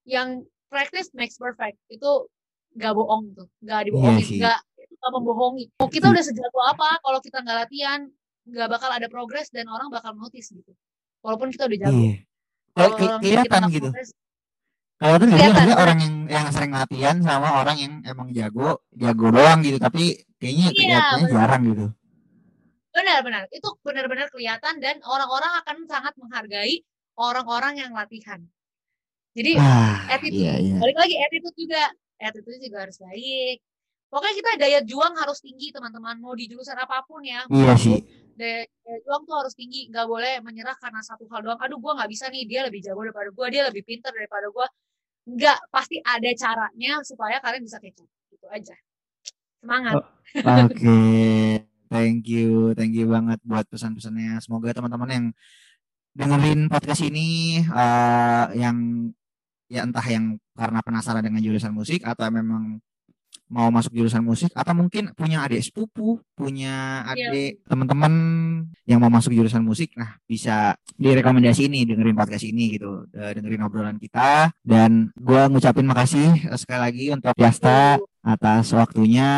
[0.06, 2.30] yang practice makes perfect itu
[2.78, 4.38] nggak bohong tuh, nggak dibohongin, Iya sih.
[4.38, 5.64] nggak itu nggak membohongi.
[5.78, 8.00] Mau kita udah sejago apa kalau kita nggak latihan
[8.44, 10.72] nggak bakal ada progres dan orang bakal notice gitu.
[11.24, 11.96] Walaupun kita udah jago.
[11.96, 12.14] iya.
[12.74, 13.88] Kalau kelihatan gitu.
[14.94, 19.58] Kalau tuh Kelihatan, orang yang yang sering latihan sama orang yang emang jago, jago doang
[19.64, 21.34] gitu, tapi kayaknya Iya, kelihatannya benar.
[21.34, 21.86] jarang gitu.
[22.94, 26.86] Benar-benar, itu benar-benar kelihatan dan orang-orang akan sangat menghargai
[27.18, 28.38] orang-orang yang latihan.
[29.34, 30.78] Jadi Ah, attitude, iya iya.
[30.78, 31.82] balik lagi attitude juga,
[32.22, 33.58] attitude juga harus baik.
[34.14, 37.42] Pokoknya kita daya juang harus tinggi teman-teman, mau di jurusan apa pun ya.
[37.50, 37.98] Iya sih.
[38.38, 41.58] Daya, daya juang tuh harus tinggi, nggak boleh menyerah karena satu hal doang.
[41.58, 44.70] Aduh, gua nggak bisa nih, dia lebih jago daripada gua, dia lebih pintar daripada gua.
[45.26, 48.06] Nggak, pasti ada caranya supaya kalian bisa up.
[48.30, 48.76] Gitu aja.
[49.58, 49.94] Semangat.
[49.98, 50.06] Oh,
[50.62, 50.98] Oke,
[51.90, 54.38] thank you, thank you banget buat pesan-pesannya.
[54.38, 55.26] Semoga teman-teman yang
[56.14, 59.10] dengerin podcast ini eh, yang
[59.66, 62.78] ya entah yang karena penasaran dengan jurusan musik atau memang
[63.48, 67.30] mau masuk jurusan musik atau mungkin punya adik sepupu, punya Iya.
[67.30, 68.12] adik teman-teman
[68.88, 73.62] yang mau masuk jurusan musik, nah bisa direkomendasi ini dengerin podcast ini gitu, eh, dengerin
[73.62, 74.50] obrolan kita.
[74.64, 79.28] Dan gua ngucapin makasih eh, sekali lagi untuk Yasta atas waktunya.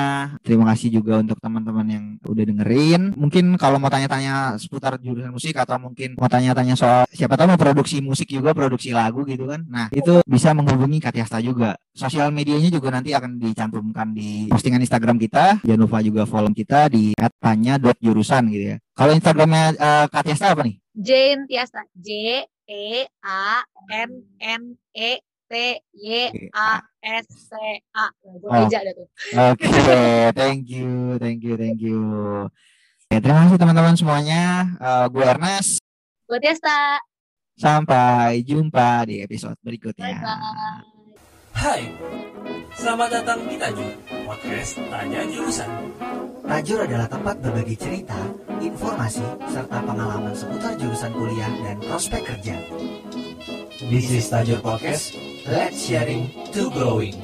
[0.46, 3.12] Terima kasih juga untuk teman-teman yang udah dengerin.
[3.18, 7.60] Mungkin kalau mau tanya-tanya seputar jurusan musik atau mungkin mau tanya-tanya soal siapa tahu mau
[7.60, 9.66] produksi musik juga, produksi lagu gitu kan.
[9.66, 11.74] Nah, itu bisa menghubungi Katiasta juga.
[11.92, 15.66] Sosial medianya juga nanti akan dicantumkan di postingan Instagram kita.
[15.66, 18.76] Jangan lupa juga follow kita di @tanya.jurusan gitu ya.
[18.94, 20.78] Kalau Instagramnya eh, Katiasta apa nih?
[20.96, 21.84] Jane Tiasa.
[21.98, 22.08] J
[22.66, 24.10] E A N
[24.40, 24.62] N
[24.96, 25.52] E T
[25.94, 28.06] Y A S T A.
[28.10, 28.66] Nah, gue Oh.
[28.66, 29.08] beja dah tuh.
[29.54, 29.70] Oke,
[30.34, 32.00] thank you, thank you, thank you.
[33.06, 34.42] Ya, terima kasih teman-teman semuanya.
[34.78, 35.78] Eh, gue Ernest.
[36.26, 36.98] Gue Tiasa.
[37.56, 40.12] Sampai jumpa di episode berikutnya.
[40.12, 40.95] Bye bye.
[41.56, 41.88] Hai,
[42.76, 43.88] selamat datang di Tajur,
[44.28, 45.88] podcast Tanya Jurusan.
[46.44, 48.20] Tajur adalah tempat berbagi cerita,
[48.60, 52.60] informasi, serta pengalaman seputar jurusan kuliah dan prospek kerja.
[53.88, 55.16] This is Tajur Podcast,
[55.48, 57.16] let's sharing to growing.